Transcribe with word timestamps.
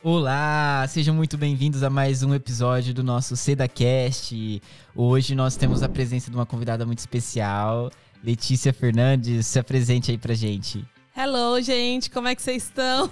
Olá, 0.00 0.86
sejam 0.88 1.12
muito 1.12 1.36
bem-vindos 1.36 1.82
a 1.82 1.90
mais 1.90 2.22
um 2.22 2.32
episódio 2.32 2.94
do 2.94 3.02
nosso 3.02 3.36
SedaCast. 3.36 4.62
Hoje 4.94 5.34
nós 5.34 5.56
temos 5.56 5.82
a 5.82 5.88
presença 5.88 6.30
de 6.30 6.36
uma 6.36 6.46
convidada 6.46 6.86
muito 6.86 7.00
especial, 7.00 7.90
Letícia 8.22 8.72
Fernandes. 8.72 9.44
Se 9.46 9.58
apresente 9.58 10.12
aí 10.12 10.16
pra 10.16 10.34
gente. 10.34 10.84
Hello, 11.16 11.60
gente, 11.60 12.10
como 12.10 12.28
é 12.28 12.36
que 12.36 12.40
vocês 12.40 12.62
estão? 12.62 13.10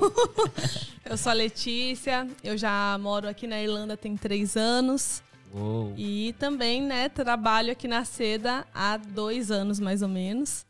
eu 1.05 1.17
sou 1.17 1.31
a 1.31 1.35
Letícia, 1.35 2.25
eu 2.45 2.57
já 2.57 2.97
moro 3.03 3.29
aqui 3.29 3.49
na 3.49 3.61
Irlanda 3.61 3.97
tem 3.97 4.17
três 4.17 4.57
anos. 4.57 5.25
Uou. 5.53 5.93
E 5.97 6.37
também, 6.39 6.81
né, 6.81 7.09
trabalho 7.09 7.73
aqui 7.73 7.89
na 7.89 8.05
Seda 8.05 8.65
há 8.73 8.97
dois 8.97 9.51
anos, 9.51 9.81
mais 9.81 10.03
ou 10.03 10.09
menos. 10.09 10.65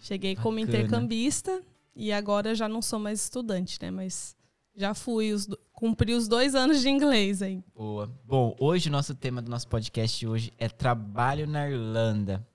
Cheguei 0.00 0.34
como 0.34 0.58
Bacana. 0.58 0.78
intercambista 0.78 1.62
e 1.94 2.12
agora 2.12 2.56
já 2.56 2.68
não 2.68 2.82
sou 2.82 2.98
mais 2.98 3.22
estudante, 3.22 3.78
né? 3.80 3.92
Mas 3.92 4.34
já 4.76 4.94
fui, 4.94 5.32
os, 5.32 5.46
do- 5.46 5.58
cumpri 5.72 6.14
os 6.14 6.26
dois 6.28 6.54
anos 6.54 6.80
de 6.80 6.88
inglês 6.88 7.42
aí. 7.42 7.62
Boa. 7.74 8.10
Bom, 8.26 8.56
hoje 8.58 8.88
o 8.88 8.92
nosso 8.92 9.14
tema 9.14 9.40
do 9.42 9.50
nosso 9.50 9.68
podcast 9.68 10.26
hoje 10.26 10.52
é 10.58 10.68
trabalho 10.68 11.46
na 11.46 11.68
Irlanda. 11.68 12.46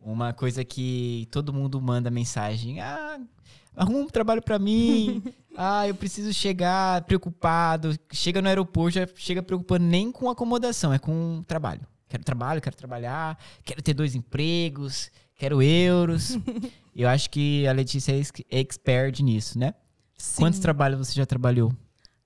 Uma 0.00 0.32
coisa 0.32 0.64
que 0.64 1.26
todo 1.30 1.52
mundo 1.52 1.80
manda 1.80 2.10
mensagem. 2.10 2.80
Ah, 2.80 3.18
arruma 3.76 3.98
um 4.00 4.06
trabalho 4.06 4.40
pra 4.42 4.58
mim. 4.58 5.22
ah, 5.56 5.86
eu 5.88 5.94
preciso 5.94 6.32
chegar 6.32 7.02
preocupado. 7.02 7.94
Chega 8.12 8.40
no 8.40 8.48
aeroporto, 8.48 8.94
já 8.98 9.06
chega 9.16 9.42
preocupando 9.42 9.84
nem 9.84 10.10
com 10.12 10.30
acomodação, 10.30 10.92
é 10.92 10.98
com 10.98 11.42
trabalho. 11.46 11.82
Quero 12.08 12.24
trabalho, 12.24 12.60
quero 12.62 12.74
trabalhar, 12.76 13.38
quero 13.62 13.82
ter 13.82 13.92
dois 13.92 14.14
empregos, 14.14 15.10
quero 15.36 15.60
euros. 15.60 16.38
eu 16.96 17.06
acho 17.08 17.28
que 17.28 17.66
a 17.66 17.72
Letícia 17.72 18.12
é 18.12 18.16
ex- 18.16 18.32
expert 18.50 19.20
nisso, 19.22 19.58
né? 19.58 19.74
Sim. 20.18 20.42
Quantos 20.42 20.58
trabalhos 20.58 20.98
você 20.98 21.14
já 21.14 21.24
trabalhou? 21.24 21.72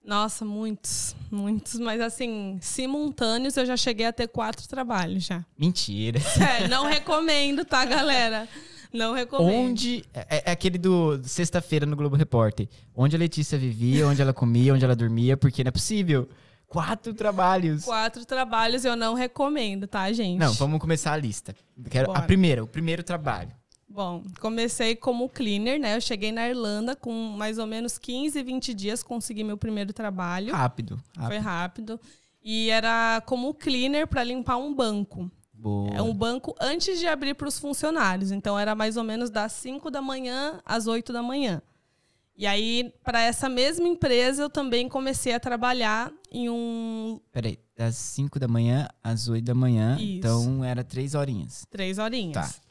Nossa, 0.04 0.44
muitos, 0.44 1.14
muitos. 1.30 1.78
Mas 1.78 2.00
assim, 2.00 2.58
simultâneos 2.60 3.56
eu 3.56 3.64
já 3.64 3.76
cheguei 3.76 4.06
a 4.06 4.12
ter 4.12 4.26
quatro 4.26 4.66
trabalhos 4.66 5.24
já. 5.24 5.44
Mentira. 5.56 6.20
É, 6.42 6.66
não 6.66 6.86
recomendo, 6.86 7.64
tá, 7.64 7.84
galera? 7.84 8.48
Não 8.92 9.14
recomendo. 9.14 9.54
Onde. 9.54 10.04
É, 10.12 10.50
é 10.50 10.52
aquele 10.52 10.76
do 10.76 11.22
sexta-feira 11.22 11.86
no 11.86 11.94
Globo 11.94 12.16
Repórter. 12.16 12.68
Onde 12.94 13.14
a 13.14 13.18
Letícia 13.18 13.56
vivia, 13.56 14.06
onde 14.06 14.20
ela 14.20 14.32
comia, 14.32 14.74
onde 14.74 14.84
ela 14.84 14.96
dormia, 14.96 15.36
porque 15.36 15.62
não 15.62 15.68
é 15.68 15.72
possível. 15.72 16.28
Quatro 16.66 17.12
trabalhos. 17.12 17.84
Quatro 17.84 18.24
trabalhos 18.24 18.84
eu 18.84 18.96
não 18.96 19.14
recomendo, 19.14 19.86
tá, 19.86 20.10
gente? 20.10 20.38
Não, 20.38 20.52
vamos 20.54 20.80
começar 20.80 21.12
a 21.12 21.16
lista. 21.16 21.54
Quero, 21.90 22.10
a 22.12 22.22
primeira, 22.22 22.64
o 22.64 22.66
primeiro 22.66 23.02
trabalho. 23.02 23.52
Bom, 23.92 24.22
comecei 24.40 24.96
como 24.96 25.28
cleaner, 25.28 25.78
né? 25.78 25.96
Eu 25.96 26.00
cheguei 26.00 26.32
na 26.32 26.48
Irlanda 26.48 26.96
com 26.96 27.12
mais 27.12 27.58
ou 27.58 27.66
menos 27.66 27.98
15, 27.98 28.42
20 28.42 28.72
dias, 28.72 29.02
consegui 29.02 29.44
meu 29.44 29.58
primeiro 29.58 29.92
trabalho. 29.92 30.54
Rápido. 30.54 30.98
Foi 31.14 31.36
rápido. 31.36 31.42
rápido. 31.96 32.00
E 32.42 32.70
era 32.70 33.22
como 33.26 33.52
cleaner 33.52 34.06
para 34.06 34.24
limpar 34.24 34.56
um 34.56 34.74
banco. 34.74 35.30
Boa. 35.52 35.90
É 35.94 36.00
um 36.00 36.14
banco 36.14 36.56
antes 36.58 36.98
de 36.98 37.06
abrir 37.06 37.34
para 37.34 37.46
os 37.46 37.58
funcionários. 37.58 38.32
Então 38.32 38.58
era 38.58 38.74
mais 38.74 38.96
ou 38.96 39.04
menos 39.04 39.28
das 39.28 39.52
5 39.52 39.90
da 39.90 40.00
manhã 40.00 40.58
às 40.64 40.86
8 40.86 41.12
da 41.12 41.22
manhã. 41.22 41.60
E 42.34 42.46
aí, 42.46 42.92
para 43.04 43.20
essa 43.20 43.48
mesma 43.48 43.86
empresa, 43.86 44.42
eu 44.42 44.50
também 44.50 44.88
comecei 44.88 45.34
a 45.34 45.38
trabalhar 45.38 46.10
em 46.30 46.48
um 46.48 47.20
Peraí, 47.30 47.58
das 47.76 47.94
5 47.94 48.40
da 48.40 48.48
manhã 48.48 48.88
às 49.04 49.28
8 49.28 49.44
da 49.44 49.54
manhã. 49.54 49.96
Isso. 49.96 50.16
Então 50.16 50.64
era 50.64 50.82
três 50.82 51.14
horinhas. 51.14 51.66
Três 51.70 51.98
horinhas. 51.98 52.34
Tá. 52.34 52.61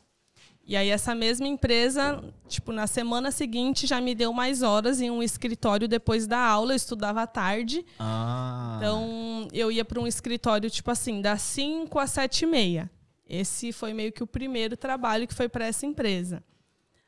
E 0.66 0.76
aí 0.76 0.90
essa 0.90 1.14
mesma 1.16 1.48
empresa, 1.48 2.24
tipo, 2.48 2.72
na 2.72 2.88
semana 2.88 3.32
seguinte 3.32 3.88
já 3.88 4.00
me 4.00 4.14
deu 4.14 4.32
mais 4.32 4.62
horas 4.62 5.02
em 5.02 5.10
um 5.10 5.22
escritório 5.22 5.88
depois 5.88 6.28
da 6.28 6.40
aula, 6.40 6.74
eu 6.74 6.76
estudava 6.78 7.24
à 7.24 7.28
tarde. 7.28 7.86
Ah. 8.00 8.76
Então 8.78 9.48
eu 9.52 9.72
ia 9.72 9.84
para 9.84 10.00
um 10.00 10.08
escritório, 10.08 10.70
tipo 10.70 10.90
assim, 10.92 11.20
das 11.22 11.42
5 11.42 11.98
às 12.00 12.12
7 12.12 12.44
e 12.44 12.46
meia. 12.46 12.92
Esse 13.28 13.72
foi 13.72 13.94
meio 13.94 14.12
que 14.12 14.24
o 14.24 14.28
primeiro 14.28 14.78
trabalho 14.78 15.28
que 15.28 15.34
foi 15.34 15.50
para 15.50 15.66
essa 15.66 15.86
empresa. 15.86 16.44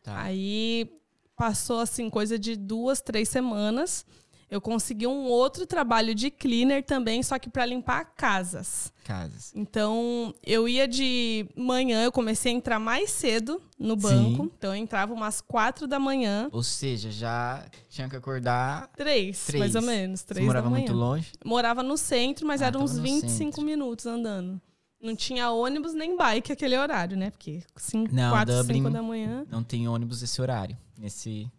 Tá. 0.02 0.22
Aí 0.22 0.90
passou 1.36 1.80
assim 1.80 2.10
coisa 2.10 2.38
de 2.40 2.56
duas, 2.56 3.02
três 3.02 3.30
semanas. 3.30 4.06
Eu 4.54 4.62
consegui 4.62 5.08
um 5.08 5.24
outro 5.26 5.66
trabalho 5.66 6.14
de 6.14 6.30
cleaner 6.30 6.84
também, 6.86 7.24
só 7.24 7.40
que 7.40 7.50
para 7.50 7.66
limpar 7.66 8.06
casas. 8.16 8.94
Casas. 9.04 9.52
Então, 9.56 10.32
eu 10.46 10.70
ia 10.70 10.88
de 10.88 11.50
manhã, 11.58 12.04
eu 12.04 12.12
comecei 12.12 12.52
a 12.54 12.56
entrar 12.56 12.78
mais 12.78 13.10
cedo 13.10 13.60
no 13.80 13.96
banco. 13.96 14.44
Sim. 14.44 14.52
Então, 14.56 14.70
eu 14.76 14.76
entrava 14.76 15.12
umas 15.12 15.42
quatro 15.42 15.88
da 15.88 15.98
manhã. 15.98 16.50
Ou 16.52 16.62
seja, 16.62 17.10
já 17.10 17.66
tinha 17.90 18.08
que 18.08 18.16
acordar. 18.16 18.90
Três, 18.96 19.44
Três. 19.44 19.60
mais 19.60 19.74
ou 19.74 19.82
menos. 19.82 20.20
Você 20.20 20.28
Três 20.28 20.46
morava 20.46 20.66
da 20.68 20.70
manhã. 20.70 20.86
muito 20.86 20.94
longe? 20.96 21.32
Morava 21.44 21.82
no 21.82 21.98
centro, 21.98 22.46
mas 22.46 22.62
Ah, 22.62 22.68
eram 22.68 22.84
uns 22.84 22.92
tava 22.92 23.02
no 23.02 23.08
25 23.08 23.32
centro. 23.32 23.62
minutos 23.64 24.06
andando. 24.06 24.62
Não 25.02 25.16
tinha 25.16 25.50
ônibus 25.50 25.96
nem 25.96 26.16
bike 26.16 26.52
aquele 26.52 26.78
horário, 26.78 27.18
né? 27.18 27.32
Porque 27.32 27.64
cinco, 27.76 28.14
Não, 28.14 28.30
4, 28.32 28.54
Dublin- 28.58 28.78
5 28.84 28.90
da 28.92 29.02
manhã 29.02 29.48
Não 29.50 29.64
tem 29.64 29.88
ônibus 29.88 30.22
esse 30.22 30.40
horário. 30.40 30.78
Nesse. 30.96 31.50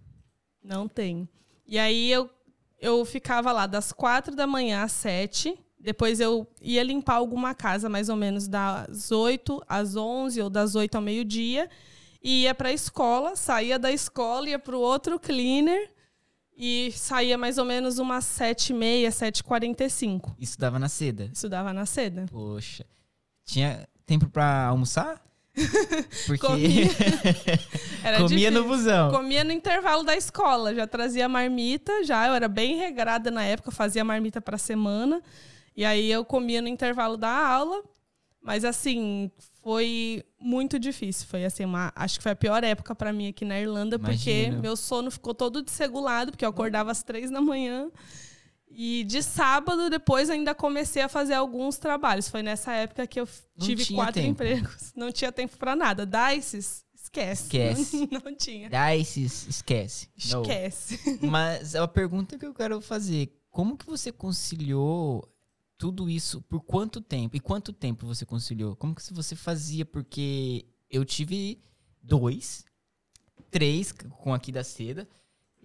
não 0.63 0.87
tem. 0.87 1.29
E 1.67 1.79
aí 1.79 2.11
eu, 2.11 2.31
eu 2.85 3.03
ficava 3.07 3.51
lá 3.51 3.67
das 3.67 3.93
quatro 3.93 4.37
da 4.37 4.47
manhã 4.47 4.83
às 4.83 4.93
sete. 4.93 5.59
Depois 5.81 6.21
eu 6.21 6.47
ia 6.61 6.83
limpar 6.83 7.15
alguma 7.15 7.55
casa 7.55 7.89
mais 7.89 8.11
ou 8.11 8.17
menos 8.17 8.47
das 8.47 9.11
8 9.11 9.63
às 9.67 9.97
11 9.97 10.43
ou 10.43 10.51
das 10.51 10.75
8 10.75 10.95
ao 10.95 11.01
meio-dia. 11.01 11.69
E 12.23 12.43
ia 12.43 12.55
para 12.55 12.69
a 12.69 12.73
escola, 12.73 13.37
saía 13.37 13.79
da 13.79 13.91
escola, 13.91 14.49
ia 14.49 14.59
para 14.59 14.77
o 14.77 14.81
outro 14.81 15.19
cleaner 15.19 15.91
e 16.57 16.93
saía 16.93 17.39
mais 17.39 17.57
ou 17.57 17.65
menos 17.65 17.99
umas 17.99 18.25
7h30, 18.25 19.09
7h45. 19.09 20.35
Isso 20.39 20.59
dava 20.59 20.79
na 20.79 20.89
seda. 20.89 21.31
Estudava 21.33 21.73
na 21.73 21.87
seda. 21.87 22.27
Poxa. 22.31 22.85
Tinha 23.47 23.89
tempo 24.07 24.29
pra 24.29 24.67
almoçar? 24.67 25.21
Porque 26.27 26.47
Comia. 26.47 26.89
Comia 28.19 28.51
no 28.51 28.65
busão. 28.65 29.11
Comia 29.11 29.45
no 29.45 29.53
intervalo 29.53 30.03
da 30.03 30.17
escola, 30.17 30.75
já 30.75 30.87
trazia 30.87 31.29
marmita, 31.29 32.05
já 32.05 32.27
eu 32.27 32.35
era 32.35 32.49
bem 32.49 32.77
regrada 32.77 33.31
na 33.31 33.45
época, 33.45 33.71
fazia 33.71 34.05
marmita 34.05 34.41
para 34.41 34.59
semana. 34.59 35.23
E 35.77 35.85
aí 35.85 36.11
eu 36.11 36.25
comia 36.25 36.61
no 36.61 36.69
intervalo 36.69 37.17
da 37.17 37.31
aula, 37.31 37.83
mas 38.41 38.65
assim, 38.65 39.31
foi 39.63 40.25
muito 40.39 40.79
difícil, 40.79 41.27
foi 41.27 41.45
assim, 41.45 41.65
uma, 41.65 41.93
acho 41.97 42.19
que 42.19 42.23
foi 42.23 42.33
a 42.33 42.37
pior 42.37 42.63
época 42.63 42.95
para 42.95 43.13
mim 43.13 43.29
aqui 43.29 43.45
na 43.45 43.59
Irlanda, 43.59 43.99
porque 43.99 44.51
meu 44.61 44.77
sono 44.77 45.11
ficou 45.11 45.35
todo 45.35 45.63
desregulado, 45.63 46.31
porque 46.31 46.45
eu 46.45 46.49
acordava 46.49 46.93
às 46.93 47.03
três 47.03 47.31
da 47.31 47.41
manhã. 47.41 47.91
E 48.77 49.05
de 49.05 49.23
sábado, 49.23 49.89
depois 49.89 50.29
ainda 50.29 50.55
comecei 50.55 51.03
a 51.03 51.09
fazer 51.09 51.35
alguns 51.35 51.79
trabalhos. 51.79 52.29
Foi 52.29 52.43
nessa 52.43 52.73
época 52.73 53.07
que 53.07 53.21
eu 53.21 53.29
Não 53.57 53.67
tive 53.67 53.87
quatro 53.95 54.15
tempo. 54.15 54.31
empregos. 54.31 54.93
Não 54.97 55.13
tinha 55.13 55.31
tempo 55.31 55.57
para 55.57 55.77
nada. 55.77 56.05
Dices, 56.05 56.85
esquece. 56.95 57.45
Esquece. 57.45 58.09
Não, 58.11 58.21
não 58.25 58.37
tinha. 58.37 58.69
Dices, 58.69 59.47
esquece. 59.47 60.09
Não. 60.31 60.43
Esquece. 60.43 61.19
Mas 61.25 61.75
a 61.75 61.87
pergunta 61.87 62.37
que 62.39 62.47
eu 62.47 62.53
quero 62.55 62.81
fazer, 62.81 63.33
como 63.51 63.77
que 63.77 63.87
você 63.87 64.11
conciliou 64.11 65.27
tudo 65.79 66.11
isso? 66.11 66.43
Por 66.43 66.61
quanto 66.61 67.01
tempo? 67.01 67.37
E 67.37 67.41
quanto 67.41 67.73
tempo 67.73 68.07
você 68.07 68.27
conciliou? 68.27 68.75
Como 68.75 68.95
que 68.95 69.03
você 69.13 69.37
fazia? 69.37 69.85
Porque 69.85 70.67
eu 70.91 71.05
tive 71.05 71.63
dois, 72.03 72.65
três 73.51 73.93
com 73.93 74.35
aqui 74.35 74.51
da 74.51 74.65
seda. 74.65 75.09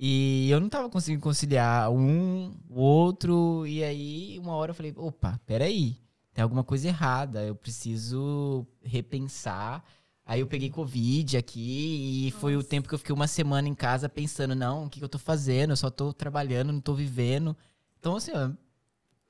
E 0.01 0.49
eu 0.49 0.61
não 0.61 0.69
tava 0.69 0.89
conseguindo 0.89 1.21
conciliar 1.21 1.91
um, 1.91 2.53
o 2.69 2.79
outro. 2.79 3.67
E 3.67 3.83
aí, 3.83 4.39
uma 4.39 4.53
hora 4.53 4.71
eu 4.71 4.75
falei, 4.75 4.93
opa, 4.95 5.37
peraí. 5.45 5.97
Tem 6.33 6.41
alguma 6.41 6.63
coisa 6.63 6.87
errada. 6.87 7.43
Eu 7.43 7.53
preciso 7.53 8.65
repensar. 8.81 9.83
Aí 10.25 10.39
eu 10.39 10.47
peguei 10.47 10.69
Covid 10.69 11.35
aqui 11.35 12.27
e 12.27 12.31
foi 12.39 12.55
o 12.55 12.63
tempo 12.63 12.87
que 12.87 12.95
eu 12.95 12.99
fiquei 12.99 13.13
uma 13.13 13.27
semana 13.27 13.67
em 13.67 13.75
casa 13.75 14.07
pensando, 14.07 14.55
não, 14.55 14.85
o 14.85 14.89
que, 14.89 14.99
que 14.99 15.03
eu 15.03 15.09
tô 15.09 15.19
fazendo? 15.19 15.71
Eu 15.71 15.77
só 15.77 15.89
tô 15.89 16.13
trabalhando, 16.13 16.71
não 16.71 16.79
tô 16.79 16.93
vivendo. 16.93 17.57
Então, 17.99 18.15
assim, 18.15 18.31
ó, 18.33 18.51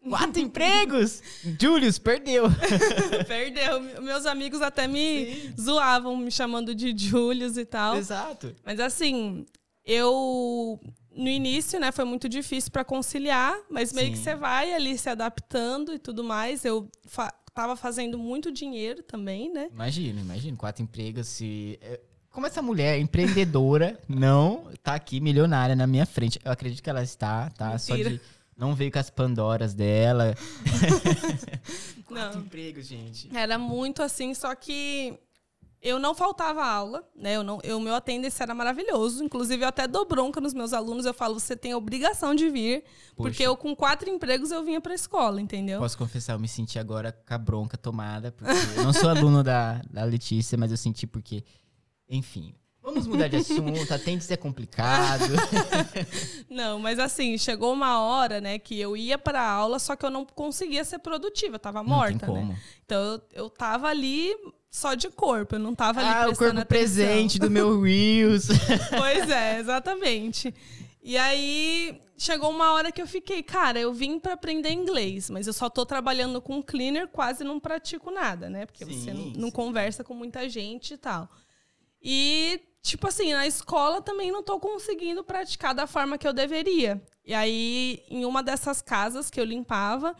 quatro 0.07 0.37
empregos! 0.43 1.23
Julius, 1.59 1.97
perdeu. 1.97 2.43
Perdeu. 3.25 3.81
Meus 4.03 4.27
amigos 4.27 4.61
até 4.61 4.87
me 4.87 5.51
zoavam, 5.59 6.15
me 6.15 6.29
chamando 6.29 6.75
de 6.75 6.95
Julius 6.95 7.57
e 7.57 7.65
tal. 7.65 7.95
Exato. 7.95 8.53
Mas 8.63 8.79
assim, 8.79 9.47
eu 9.89 10.79
no 11.15 11.27
início, 11.27 11.79
né, 11.79 11.91
foi 11.91 12.05
muito 12.05 12.29
difícil 12.29 12.71
para 12.71 12.85
conciliar, 12.85 13.57
mas 13.69 13.91
meio 13.91 14.11
que 14.11 14.17
Sim. 14.17 14.23
você 14.23 14.35
vai 14.35 14.71
ali 14.73 14.97
se 14.97 15.09
adaptando 15.09 15.93
e 15.93 15.99
tudo 15.99 16.23
mais. 16.23 16.63
Eu 16.63 16.87
fa 17.05 17.33
tava 17.53 17.75
fazendo 17.75 18.17
muito 18.17 18.51
dinheiro 18.51 19.03
também, 19.03 19.51
né? 19.51 19.67
Imagino, 19.73 20.21
imagino, 20.21 20.55
quatro 20.55 20.81
empregos 20.81 21.27
se... 21.27 21.77
é, 21.81 21.99
Como 22.29 22.45
essa 22.45 22.61
mulher 22.61 22.97
empreendedora 22.99 23.99
não 24.07 24.69
tá 24.81 24.93
aqui 24.93 25.19
milionária 25.19 25.75
na 25.75 25.85
minha 25.85 26.05
frente. 26.05 26.39
Eu 26.45 26.51
acredito 26.53 26.81
que 26.81 26.89
ela 26.89 27.03
está, 27.03 27.49
tá? 27.49 27.77
Só 27.77 27.95
Mentira. 27.95 28.11
de... 28.11 28.21
Não 28.55 28.75
veio 28.75 28.91
com 28.91 28.99
as 28.99 29.09
Pandoras 29.09 29.73
dela. 29.73 30.35
quatro 32.05 32.39
Não. 32.39 32.45
empregos, 32.45 32.85
gente. 32.85 33.29
Era 33.35 33.57
muito 33.57 34.03
assim, 34.03 34.33
só 34.33 34.53
que 34.53 35.17
eu 35.81 35.97
não 35.97 36.13
faltava 36.13 36.65
aula, 36.65 37.07
né? 37.15 37.37
Eu 37.37 37.43
não, 37.43 37.57
o 37.57 37.79
meu 37.79 37.95
attendance 37.95 38.41
era 38.41 38.53
maravilhoso. 38.53 39.23
Inclusive, 39.23 39.63
eu 39.63 39.67
até 39.67 39.87
dou 39.87 40.05
bronca 40.05 40.41
nos 40.41 40.53
meus 40.53 40.73
alunos. 40.73 41.05
Eu 41.05 41.13
falo, 41.13 41.39
você 41.39 41.55
tem 41.55 41.71
a 41.71 41.77
obrigação 41.77 42.35
de 42.35 42.49
vir, 42.49 42.83
Poxa. 43.15 43.29
porque 43.29 43.43
eu 43.43 43.55
com 43.55 43.73
quatro 43.75 44.09
empregos 44.09 44.51
eu 44.51 44.63
vinha 44.63 44.81
pra 44.81 44.93
escola, 44.93 45.39
entendeu? 45.39 45.79
Posso 45.79 45.97
confessar, 45.97 46.33
eu 46.33 46.39
me 46.39 46.49
senti 46.49 46.77
agora 46.77 47.11
com 47.11 47.33
a 47.33 47.37
bronca 47.37 47.77
tomada, 47.77 48.31
porque 48.31 48.51
eu 48.77 48.83
não 48.83 48.91
sou 48.91 49.09
aluno 49.09 49.41
da, 49.41 49.81
da 49.89 50.03
Letícia, 50.03 50.57
mas 50.57 50.71
eu 50.71 50.77
senti 50.77 51.07
porque. 51.07 51.43
Enfim. 52.09 52.53
Vamos 52.81 53.05
mudar 53.05 53.27
de 53.27 53.35
assunto, 53.35 53.93
attendance 53.93 54.33
é 54.33 54.37
complicado. 54.37 55.25
Não, 56.49 56.79
mas 56.79 56.97
assim, 56.97 57.37
chegou 57.37 57.73
uma 57.73 58.01
hora, 58.01 58.39
né, 58.39 58.57
que 58.57 58.79
eu 58.79 58.95
ia 58.95 59.17
pra 59.17 59.47
aula, 59.47 59.77
só 59.77 59.95
que 59.95 60.05
eu 60.05 60.09
não 60.09 60.25
conseguia 60.25 60.83
ser 60.83 60.97
produtiva, 60.99 61.55
eu 61.55 61.59
tava 61.59 61.83
morta, 61.83 62.25
né? 62.27 62.57
Então 62.83 62.97
eu, 62.99 63.21
eu 63.33 63.49
tava 63.49 63.89
ali 63.89 64.33
só 64.71 64.93
de 64.93 65.09
corpo, 65.09 65.55
eu 65.55 65.59
não 65.59 65.73
tava 65.73 65.99
ali 65.99 66.09
Ah, 66.09 66.21
o 66.23 66.25
prestando 66.27 66.35
corpo 66.37 66.61
atenção. 66.61 66.65
presente 66.65 67.39
do 67.39 67.49
meu 67.49 67.81
Reels. 67.81 68.47
Pois 68.97 69.29
é, 69.29 69.57
exatamente. 69.61 70.53
E 71.01 71.17
aí 71.17 72.01
chegou 72.17 72.49
uma 72.49 72.73
hora 72.73 72.91
que 72.91 73.01
eu 73.01 73.07
fiquei, 73.07 73.41
cara, 73.41 73.79
eu 73.79 73.93
vim 73.93 74.19
pra 74.19 74.33
aprender 74.33 74.69
inglês, 74.71 75.29
mas 75.29 75.47
eu 75.47 75.53
só 75.53 75.69
tô 75.69 75.85
trabalhando 75.85 76.41
com 76.41 76.61
cleaner, 76.61 77.07
quase 77.07 77.43
não 77.43 77.59
pratico 77.59 78.11
nada, 78.11 78.49
né? 78.49 78.65
Porque 78.65 78.85
Sim, 78.85 78.91
você 79.01 79.13
não, 79.13 79.25
não 79.35 79.51
conversa 79.51 80.03
com 80.03 80.13
muita 80.13 80.47
gente 80.49 80.93
e 80.93 80.97
tal. 80.97 81.29
E, 82.01 82.61
tipo 82.83 83.07
assim, 83.07 83.33
na 83.33 83.47
escola 83.47 84.01
também 84.01 84.31
não 84.31 84.43
tô 84.43 84.59
conseguindo 84.59 85.23
praticar 85.23 85.73
da 85.73 85.87
forma 85.87 86.17
que 86.17 86.27
eu 86.27 86.33
deveria. 86.33 87.01
E 87.25 87.33
aí, 87.33 88.03
em 88.09 88.25
uma 88.25 88.43
dessas 88.43 88.81
casas 88.81 89.29
que 89.29 89.39
eu 89.39 89.45
limpava, 89.45 90.15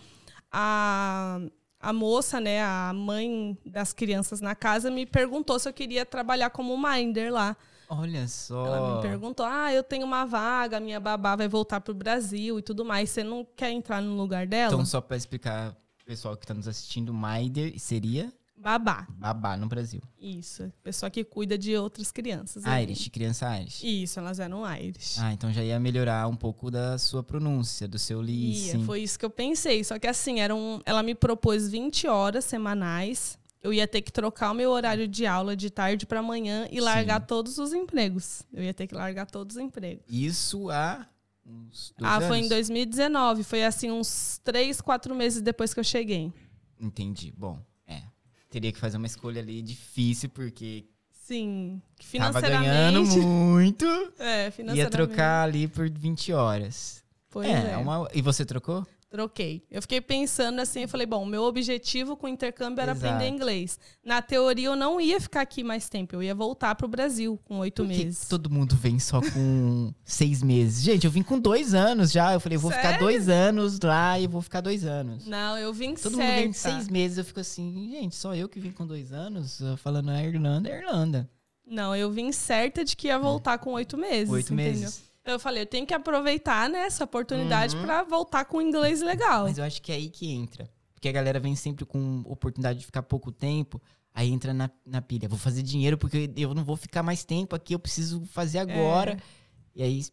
a, 0.51 1.39
a 1.79 1.93
moça, 1.93 2.39
né, 2.39 2.61
a 2.61 2.91
mãe 2.93 3.57
das 3.65 3.93
crianças 3.93 4.41
na 4.41 4.53
casa, 4.55 4.91
me 4.91 5.05
perguntou 5.05 5.57
se 5.57 5.69
eu 5.69 5.73
queria 5.73 6.05
trabalhar 6.05 6.49
como 6.49 6.77
minder 6.77 7.31
lá. 7.31 7.55
Olha 7.87 8.27
só. 8.27 8.65
Ela 8.65 8.95
me 8.95 9.01
perguntou: 9.01 9.45
ah, 9.45 9.73
eu 9.73 9.83
tenho 9.83 10.05
uma 10.05 10.25
vaga, 10.25 10.79
minha 10.79 10.99
babá 10.99 11.35
vai 11.35 11.47
voltar 11.47 11.81
pro 11.81 11.93
Brasil 11.93 12.59
e 12.59 12.61
tudo 12.61 12.85
mais. 12.85 13.09
Você 13.09 13.23
não 13.23 13.47
quer 13.55 13.71
entrar 13.71 14.01
no 14.01 14.15
lugar 14.15 14.45
dela? 14.45 14.73
Então, 14.73 14.85
só 14.85 15.01
pra 15.01 15.17
explicar 15.17 15.75
pessoal 16.09 16.35
que 16.35 16.47
tá 16.47 16.55
nos 16.55 16.67
assistindo, 16.67 17.13
Maider 17.13 17.79
seria 17.79 18.33
Babá. 18.59 19.07
babá 19.11 19.55
no 19.55 19.67
Brasil. 19.67 20.01
Isso. 20.19 20.71
Pessoa 20.83 21.09
que 21.09 21.23
cuida 21.23 21.57
de 21.57 21.77
outras 21.77 22.11
crianças. 22.11 22.65
ali. 22.65 22.83
Irish, 22.83 23.07
criança 23.07 23.57
Irish. 23.57 23.81
Isso, 23.83 24.19
elas 24.19 24.37
eram 24.39 24.69
Irish. 24.77 25.17
Ah, 25.17 25.31
então 25.31 25.51
já 25.51 25.63
ia 25.63 25.79
melhorar 25.79 26.27
um 26.27 26.35
pouco 26.35 26.69
da 26.69 26.97
sua 26.97 27.23
pronúncia, 27.23 27.87
do 27.87 27.97
seu 27.97 28.19
Ia, 28.19 28.25
listening. 28.25 28.85
foi 28.85 29.01
isso 29.01 29.17
que 29.17 29.23
eu 29.23 29.29
pensei. 29.29 29.81
Só 29.83 29.97
que 29.97 30.07
assim, 30.07 30.41
eram, 30.41 30.81
ela 30.85 31.01
me 31.01 31.15
propôs 31.15 31.69
20 31.69 32.07
horas 32.07 32.43
semanais. 32.43 33.39
Eu 33.61 33.73
ia 33.73 33.87
ter 33.87 34.01
que 34.01 34.11
trocar 34.11 34.51
o 34.51 34.53
meu 34.53 34.71
horário 34.71 35.07
de 35.07 35.25
aula 35.25 35.55
de 35.55 35.69
tarde 35.69 36.05
para 36.05 36.21
manhã 36.21 36.67
e 36.69 36.81
largar 36.81 37.21
Sim. 37.21 37.27
todos 37.27 37.57
os 37.57 37.73
empregos. 37.73 38.43
Eu 38.53 38.63
ia 38.63 38.73
ter 38.73 38.87
que 38.87 38.95
largar 38.95 39.25
todos 39.25 39.55
os 39.55 39.61
empregos. 39.61 40.03
Isso 40.09 40.69
há 40.69 41.05
uns 41.45 41.93
dois 41.97 42.11
ah, 42.11 42.15
anos? 42.17 42.27
foi 42.27 42.39
em 42.39 42.47
2019. 42.47 43.43
Foi 43.43 43.63
assim, 43.63 43.89
uns 43.89 44.39
3, 44.43 44.81
4 44.81 45.15
meses 45.15 45.41
depois 45.41 45.73
que 45.73 45.79
eu 45.79 45.83
cheguei. 45.83 46.33
Entendi. 46.79 47.33
Bom. 47.37 47.59
Teria 48.49 48.71
que 48.71 48.79
fazer 48.79 48.97
uma 48.97 49.05
escolha 49.07 49.41
ali 49.41 49.61
difícil, 49.61 50.29
porque 50.29 50.85
Sim. 51.11 51.81
que 51.97 52.17
tava 52.17 52.39
Financeiramente. 52.39 52.69
ganhando 52.71 53.05
muito. 53.05 53.85
É, 54.19 54.45
Ia 54.45 54.51
financeiramente. 54.51 54.91
trocar 54.91 55.43
ali 55.43 55.67
por 55.67 55.89
20 55.89 56.33
horas. 56.33 57.03
Pois 57.29 57.47
é, 57.47 57.73
é. 57.73 57.77
Uma... 57.77 58.09
e 58.13 58.21
você 58.21 58.43
trocou? 58.43 58.85
Troquei. 59.09 59.63
Eu 59.71 59.81
fiquei 59.81 59.99
pensando 59.99 60.59
assim, 60.59 60.81
eu 60.81 60.87
falei, 60.87 61.07
bom, 61.07 61.25
meu 61.25 61.41
objetivo 61.43 62.15
com 62.15 62.27
o 62.27 62.29
intercâmbio 62.29 62.79
era 62.81 62.91
Exato. 62.91 63.07
aprender 63.15 63.27
inglês. 63.35 63.79
Na 64.05 64.21
teoria, 64.21 64.67
eu 64.67 64.75
não 64.75 65.01
ia 65.01 65.19
ficar 65.19 65.41
aqui 65.41 65.63
mais 65.63 65.89
tempo, 65.89 66.15
eu 66.15 66.21
ia 66.21 66.35
voltar 66.35 66.75
pro 66.75 66.87
Brasil 66.87 67.39
com 67.43 67.57
oito 67.57 67.83
meses. 67.83 68.27
todo 68.27 68.51
mundo 68.51 68.75
vem 68.75 68.99
só 68.99 69.19
com 69.19 69.91
seis 70.05 70.43
meses? 70.43 70.83
Gente, 70.83 71.05
eu 71.05 71.11
vim 71.11 71.23
com 71.23 71.39
dois 71.39 71.73
anos 71.73 72.11
já. 72.11 72.33
Eu 72.33 72.39
falei, 72.39 72.57
eu 72.57 72.61
vou 72.61 72.69
ficar 72.69 72.89
Sério? 72.91 72.99
dois 72.99 73.27
anos 73.27 73.79
lá 73.79 74.19
e 74.19 74.27
vou 74.27 74.43
ficar 74.43 74.61
dois 74.61 74.85
anos. 74.85 75.25
Não, 75.25 75.57
eu 75.57 75.73
vim 75.73 75.95
Todo 75.95 76.15
certa. 76.15 76.17
mundo 76.31 76.41
vem 76.43 76.53
seis 76.53 76.87
meses. 76.87 77.17
Eu 77.17 77.25
fico 77.25 77.39
assim, 77.39 77.89
gente, 77.91 78.15
só 78.15 78.35
eu 78.35 78.47
que 78.47 78.59
vim 78.59 78.71
com 78.71 78.85
dois 78.85 79.11
anos? 79.11 79.59
Falando 79.77 80.09
a 80.11 80.23
Irlanda, 80.23 80.69
é 80.69 80.77
Irlanda. 80.77 81.27
Não, 81.65 81.95
eu 81.95 82.11
vim 82.11 82.31
certa 82.31 82.85
de 82.85 82.95
que 82.95 83.07
ia 83.07 83.17
voltar 83.17 83.57
com 83.57 83.73
oito 83.73 83.97
meses. 83.97 84.29
Oito 84.31 84.53
entendeu? 84.53 84.81
meses. 84.81 85.08
Eu 85.25 85.39
falei, 85.39 85.61
eu 85.63 85.67
tenho 85.67 85.85
que 85.85 85.93
aproveitar 85.93 86.69
né, 86.69 86.79
essa 86.85 87.03
oportunidade 87.03 87.75
Uhum. 87.75 87.83
pra 87.83 88.03
voltar 88.03 88.45
com 88.45 88.61
inglês 88.61 89.01
legal. 89.01 89.43
Mas 89.43 89.57
eu 89.57 89.63
acho 89.63 89.81
que 89.81 89.91
é 89.91 89.95
aí 89.95 90.09
que 90.09 90.31
entra. 90.31 90.69
Porque 90.93 91.07
a 91.07 91.11
galera 91.11 91.39
vem 91.39 91.55
sempre 91.55 91.85
com 91.85 92.21
oportunidade 92.25 92.79
de 92.79 92.85
ficar 92.85 93.03
pouco 93.03 93.31
tempo. 93.31 93.81
Aí 94.13 94.29
entra 94.31 94.53
na, 94.53 94.69
na 94.85 95.01
pilha. 95.01 95.29
Vou 95.29 95.37
fazer 95.37 95.61
dinheiro 95.61 95.97
porque 95.97 96.31
eu 96.35 96.53
não 96.53 96.63
vou 96.63 96.75
ficar 96.75 97.03
mais 97.03 97.23
tempo 97.23 97.55
aqui. 97.55 97.73
Eu 97.75 97.79
preciso 97.79 98.25
fazer 98.25 98.59
agora. 98.59 99.17
E 99.75 99.83
aí 99.83 100.03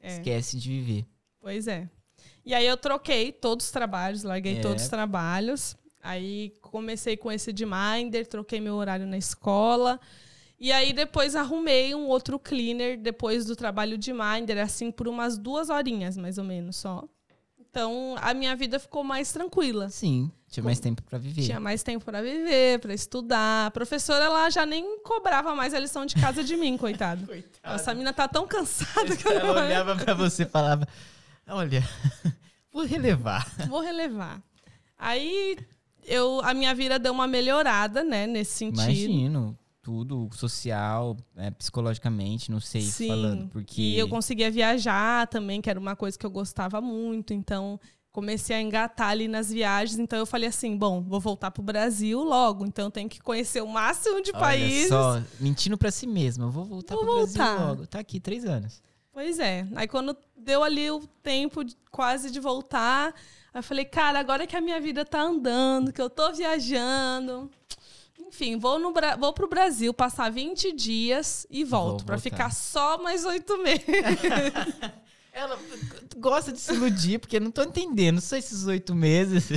É. 0.00 0.08
esquece 0.14 0.56
de 0.58 0.68
viver. 0.70 1.06
Pois 1.40 1.66
é. 1.66 1.88
E 2.44 2.54
aí 2.54 2.66
eu 2.66 2.76
troquei 2.76 3.32
todos 3.32 3.66
os 3.66 3.72
trabalhos, 3.72 4.22
larguei 4.22 4.58
É. 4.58 4.60
todos 4.60 4.84
os 4.84 4.88
trabalhos. 4.88 5.76
Aí 6.00 6.54
comecei 6.62 7.16
com 7.16 7.30
esse 7.30 7.52
de 7.52 7.66
Minder, 7.66 8.26
troquei 8.26 8.60
meu 8.60 8.76
horário 8.76 9.06
na 9.06 9.18
escola. 9.18 10.00
E 10.60 10.72
aí 10.72 10.92
depois 10.92 11.36
arrumei 11.36 11.94
um 11.94 12.08
outro 12.08 12.38
cleaner 12.38 12.98
depois 12.98 13.44
do 13.44 13.54
trabalho 13.54 13.96
de 13.96 14.12
Minder, 14.12 14.58
assim, 14.58 14.90
por 14.90 15.06
umas 15.06 15.38
duas 15.38 15.70
horinhas, 15.70 16.16
mais 16.16 16.36
ou 16.36 16.44
menos, 16.44 16.76
só. 16.76 17.04
Então 17.70 18.16
a 18.20 18.34
minha 18.34 18.56
vida 18.56 18.78
ficou 18.80 19.04
mais 19.04 19.30
tranquila. 19.30 19.88
Sim, 19.88 20.32
tinha 20.48 20.64
mais 20.64 20.80
tempo 20.80 21.00
pra 21.02 21.16
viver. 21.16 21.42
Tinha 21.42 21.60
mais 21.60 21.82
tempo 21.82 22.04
para 22.04 22.20
viver, 22.20 22.80
para 22.80 22.92
estudar. 22.92 23.66
A 23.66 23.70
professora 23.70 24.24
ela 24.24 24.50
já 24.50 24.66
nem 24.66 24.98
cobrava 25.02 25.54
mais 25.54 25.72
a 25.74 25.78
lição 25.78 26.04
de 26.04 26.16
casa 26.16 26.42
de 26.42 26.56
mim, 26.56 26.76
coitado. 26.78 27.28
Essa 27.62 27.94
mina 27.94 28.12
tá 28.12 28.26
tão 28.26 28.46
cansada 28.48 29.16
que 29.16 29.28
Ela 29.28 29.64
olhava 29.64 29.94
pra 29.94 30.14
você 30.14 30.42
e 30.42 30.46
falava: 30.46 30.88
Olha, 31.46 31.86
vou 32.72 32.84
relevar. 32.84 33.46
Vou 33.68 33.80
relevar. 33.80 34.42
Aí 34.98 35.56
eu, 36.04 36.40
a 36.42 36.52
minha 36.54 36.74
vida 36.74 36.98
deu 36.98 37.12
uma 37.12 37.28
melhorada, 37.28 38.02
né, 38.02 38.26
nesse 38.26 38.52
sentido. 38.56 38.82
Imagino. 38.82 39.58
Tudo 39.88 40.28
social, 40.34 41.16
é, 41.34 41.50
psicologicamente, 41.50 42.50
não 42.50 42.60
sei 42.60 42.82
Sim. 42.82 43.08
falando. 43.08 43.48
Porque. 43.48 43.80
E 43.80 43.98
eu 43.98 44.06
conseguia 44.06 44.50
viajar 44.50 45.26
também, 45.28 45.62
que 45.62 45.70
era 45.70 45.80
uma 45.80 45.96
coisa 45.96 46.18
que 46.18 46.26
eu 46.26 46.30
gostava 46.30 46.78
muito. 46.78 47.32
Então, 47.32 47.80
comecei 48.12 48.54
a 48.54 48.60
engatar 48.60 49.08
ali 49.08 49.26
nas 49.28 49.48
viagens. 49.50 49.98
Então, 49.98 50.18
eu 50.18 50.26
falei 50.26 50.46
assim: 50.50 50.76
bom, 50.76 51.00
vou 51.00 51.18
voltar 51.20 51.50
pro 51.50 51.62
Brasil 51.62 52.22
logo. 52.22 52.66
Então, 52.66 52.84
eu 52.84 52.90
tenho 52.90 53.08
que 53.08 53.18
conhecer 53.18 53.62
o 53.62 53.66
máximo 53.66 54.20
de 54.20 54.30
Olha 54.32 54.38
países. 54.40 54.88
só, 54.88 55.22
mentindo 55.40 55.78
pra 55.78 55.90
si 55.90 56.06
mesma. 56.06 56.44
Eu 56.44 56.50
vou 56.50 56.66
voltar 56.66 56.94
Vou 56.94 57.04
pro 57.04 57.14
voltar. 57.20 57.54
Brasil 57.54 57.66
logo. 57.68 57.86
Tá 57.86 57.98
aqui, 58.00 58.20
três 58.20 58.44
anos. 58.44 58.82
Pois 59.10 59.38
é. 59.38 59.66
Aí, 59.74 59.88
quando 59.88 60.14
deu 60.36 60.62
ali 60.62 60.90
o 60.90 61.00
tempo 61.22 61.64
de- 61.64 61.74
quase 61.90 62.30
de 62.30 62.38
voltar, 62.40 63.14
eu 63.54 63.62
falei: 63.62 63.86
cara, 63.86 64.20
agora 64.20 64.46
que 64.46 64.54
a 64.54 64.60
minha 64.60 64.78
vida 64.82 65.02
tá 65.02 65.22
andando, 65.22 65.94
que 65.94 66.02
eu 66.02 66.10
tô 66.10 66.30
viajando. 66.34 67.50
Enfim, 68.28 68.58
vou, 68.58 68.78
no, 68.78 68.92
vou 69.18 69.32
pro 69.32 69.48
Brasil 69.48 69.92
passar 69.94 70.30
20 70.30 70.72
dias 70.72 71.46
e 71.50 71.64
volto. 71.64 71.98
Voltar. 72.00 72.18
ficar 72.18 72.52
só 72.52 72.98
mais 73.02 73.24
oito 73.24 73.56
meses. 73.62 73.84
Ela 75.32 75.56
gosta 76.16 76.52
de 76.52 76.58
se 76.58 76.72
iludir, 76.72 77.20
porque 77.20 77.36
eu 77.36 77.40
não 77.40 77.50
tô 77.52 77.62
entendendo. 77.62 78.20
Só 78.20 78.36
esses 78.36 78.66
oito 78.66 78.92
meses. 78.94 79.48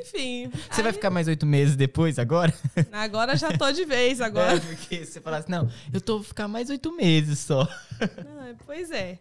Enfim. 0.00 0.50
Você 0.70 0.80
vai 0.82 0.90
aí- 0.90 0.94
ficar 0.94 1.10
mais 1.10 1.28
oito 1.28 1.44
meses 1.44 1.76
depois, 1.76 2.18
agora? 2.18 2.52
Agora 2.90 3.36
já 3.36 3.56
tô 3.56 3.70
de 3.72 3.84
vez, 3.84 4.20
agora. 4.22 4.56
É, 4.56 4.60
porque 4.60 5.04
você 5.04 5.20
fala 5.20 5.36
assim, 5.38 5.50
não, 5.50 5.70
eu 5.92 6.00
tô 6.00 6.14
vou 6.14 6.24
ficar 6.24 6.48
mais 6.48 6.70
oito 6.70 6.96
meses 6.96 7.40
só. 7.40 7.68
Ah, 8.00 8.54
pois 8.64 8.90
é. 8.90 9.18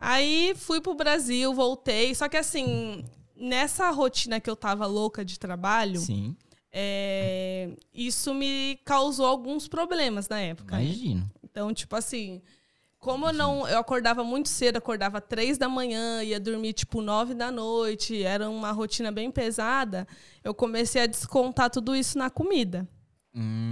Aí 0.00 0.52
fui 0.56 0.80
pro 0.80 0.94
Brasil, 0.94 1.54
voltei. 1.54 2.12
Só 2.14 2.28
que 2.28 2.36
assim, 2.36 3.04
nessa 3.36 3.88
rotina 3.90 4.40
que 4.40 4.50
eu 4.50 4.56
tava 4.56 4.84
louca 4.86 5.24
de 5.24 5.38
trabalho, 5.38 6.00
Sim, 6.00 6.34
é, 6.72 7.70
isso 7.92 8.32
me 8.34 8.78
causou 8.84 9.26
alguns 9.26 9.68
problemas 9.68 10.28
na 10.28 10.40
época. 10.40 10.76
né? 10.76 10.84
imagino. 10.84 11.30
Então, 11.42 11.72
tipo 11.74 11.96
assim, 11.96 12.40
como 12.98 13.26
eu 13.28 13.32
não. 13.32 13.66
Eu 13.68 13.78
acordava 13.78 14.22
muito 14.22 14.48
cedo, 14.48 14.76
acordava 14.76 15.20
três 15.20 15.58
da 15.58 15.68
manhã, 15.68 16.22
ia 16.22 16.38
dormir 16.38 16.72
tipo 16.72 17.00
nove 17.02 17.34
da 17.34 17.50
noite, 17.50 18.22
era 18.22 18.48
uma 18.48 18.70
rotina 18.72 19.10
bem 19.10 19.30
pesada, 19.30 20.06
eu 20.44 20.54
comecei 20.54 21.02
a 21.02 21.06
descontar 21.06 21.70
tudo 21.70 21.94
isso 21.96 22.16
na 22.18 22.30
comida. 22.30 22.88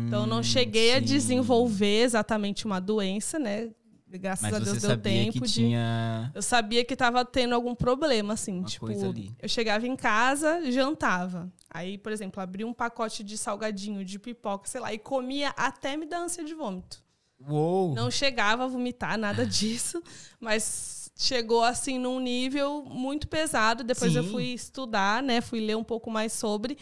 Então 0.06 0.20
eu 0.22 0.26
não 0.26 0.38
Hum, 0.38 0.42
cheguei 0.42 0.92
a 0.94 0.98
sim. 0.98 1.04
desenvolver 1.04 2.02
exatamente 2.02 2.64
uma 2.64 2.80
doença, 2.80 3.38
né? 3.40 3.70
Graças 4.10 4.42
Mas 4.42 4.54
a 4.54 4.58
Deus 4.60 4.68
você 4.78 4.80
deu 4.80 4.90
sabia 4.90 5.12
tempo 5.12 5.32
que 5.32 5.46
de. 5.48 5.52
tinha... 5.52 6.30
Eu 6.34 6.40
sabia 6.40 6.84
que 6.84 6.96
tava 6.96 7.24
tendo 7.24 7.54
algum 7.54 7.74
problema, 7.74 8.34
assim. 8.34 8.60
Uma 8.60 8.66
tipo, 8.68 8.86
coisa 8.86 9.08
ali. 9.08 9.30
eu 9.42 9.48
chegava 9.48 9.86
em 9.86 9.94
casa, 9.96 10.62
jantava. 10.70 11.52
Aí, 11.70 11.98
por 11.98 12.12
exemplo, 12.12 12.42
abria 12.42 12.66
um 12.66 12.72
pacote 12.72 13.22
de 13.22 13.36
salgadinho, 13.36 14.04
de 14.04 14.18
pipoca, 14.18 14.68
sei 14.68 14.80
lá, 14.80 14.92
e 14.92 14.98
comia 14.98 15.50
até 15.50 15.96
me 15.96 16.06
dar 16.06 16.20
ânsia 16.20 16.44
de 16.44 16.54
vômito. 16.54 17.02
Uou! 17.46 17.94
Não 17.94 18.10
chegava 18.10 18.64
a 18.64 18.66
vomitar, 18.66 19.18
nada 19.18 19.44
disso, 19.46 20.02
mas 20.40 21.10
chegou 21.14 21.62
assim 21.62 21.98
num 21.98 22.18
nível 22.18 22.84
muito 22.84 23.28
pesado. 23.28 23.84
Depois 23.84 24.14
eu 24.14 24.24
Sim. 24.24 24.30
fui 24.30 24.44
estudar, 24.44 25.22
né? 25.22 25.40
Fui 25.40 25.60
ler 25.60 25.76
um 25.76 25.84
pouco 25.84 26.10
mais 26.10 26.32
sobre. 26.32 26.78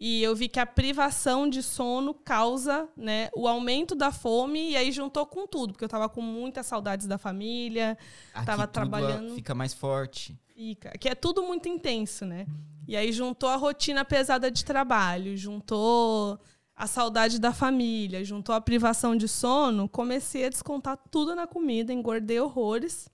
E 0.00 0.22
eu 0.22 0.34
vi 0.34 0.48
que 0.48 0.58
a 0.58 0.64
privação 0.64 1.46
de 1.46 1.62
sono 1.62 2.14
causa 2.14 2.88
né, 2.96 3.28
o 3.36 3.46
aumento 3.46 3.94
da 3.94 4.10
fome, 4.10 4.70
e 4.70 4.76
aí 4.76 4.90
juntou 4.90 5.26
com 5.26 5.46
tudo, 5.46 5.74
porque 5.74 5.84
eu 5.84 5.90
tava 5.90 6.08
com 6.08 6.22
muitas 6.22 6.64
saudades 6.64 7.06
da 7.06 7.18
família, 7.18 7.98
Aqui 8.32 8.46
tava 8.46 8.66
tudo 8.66 8.72
trabalhando. 8.72 9.34
Fica 9.34 9.54
mais 9.54 9.74
forte. 9.74 10.40
Fica. 10.54 10.90
Que 10.98 11.10
é 11.10 11.14
tudo 11.14 11.42
muito 11.42 11.68
intenso, 11.68 12.24
né? 12.24 12.46
E 12.88 12.96
aí 12.96 13.12
juntou 13.12 13.48
a 13.48 13.56
rotina 13.56 14.04
pesada 14.04 14.50
de 14.50 14.64
trabalho, 14.64 15.36
juntou 15.36 16.38
a 16.74 16.86
saudade 16.86 17.38
da 17.38 17.52
família, 17.52 18.24
juntou 18.24 18.54
a 18.54 18.60
privação 18.60 19.14
de 19.14 19.28
sono, 19.28 19.88
comecei 19.88 20.46
a 20.46 20.48
descontar 20.48 20.98
tudo 21.10 21.34
na 21.34 21.46
comida, 21.46 21.92
engordei 21.92 22.40
horrores. 22.40 23.08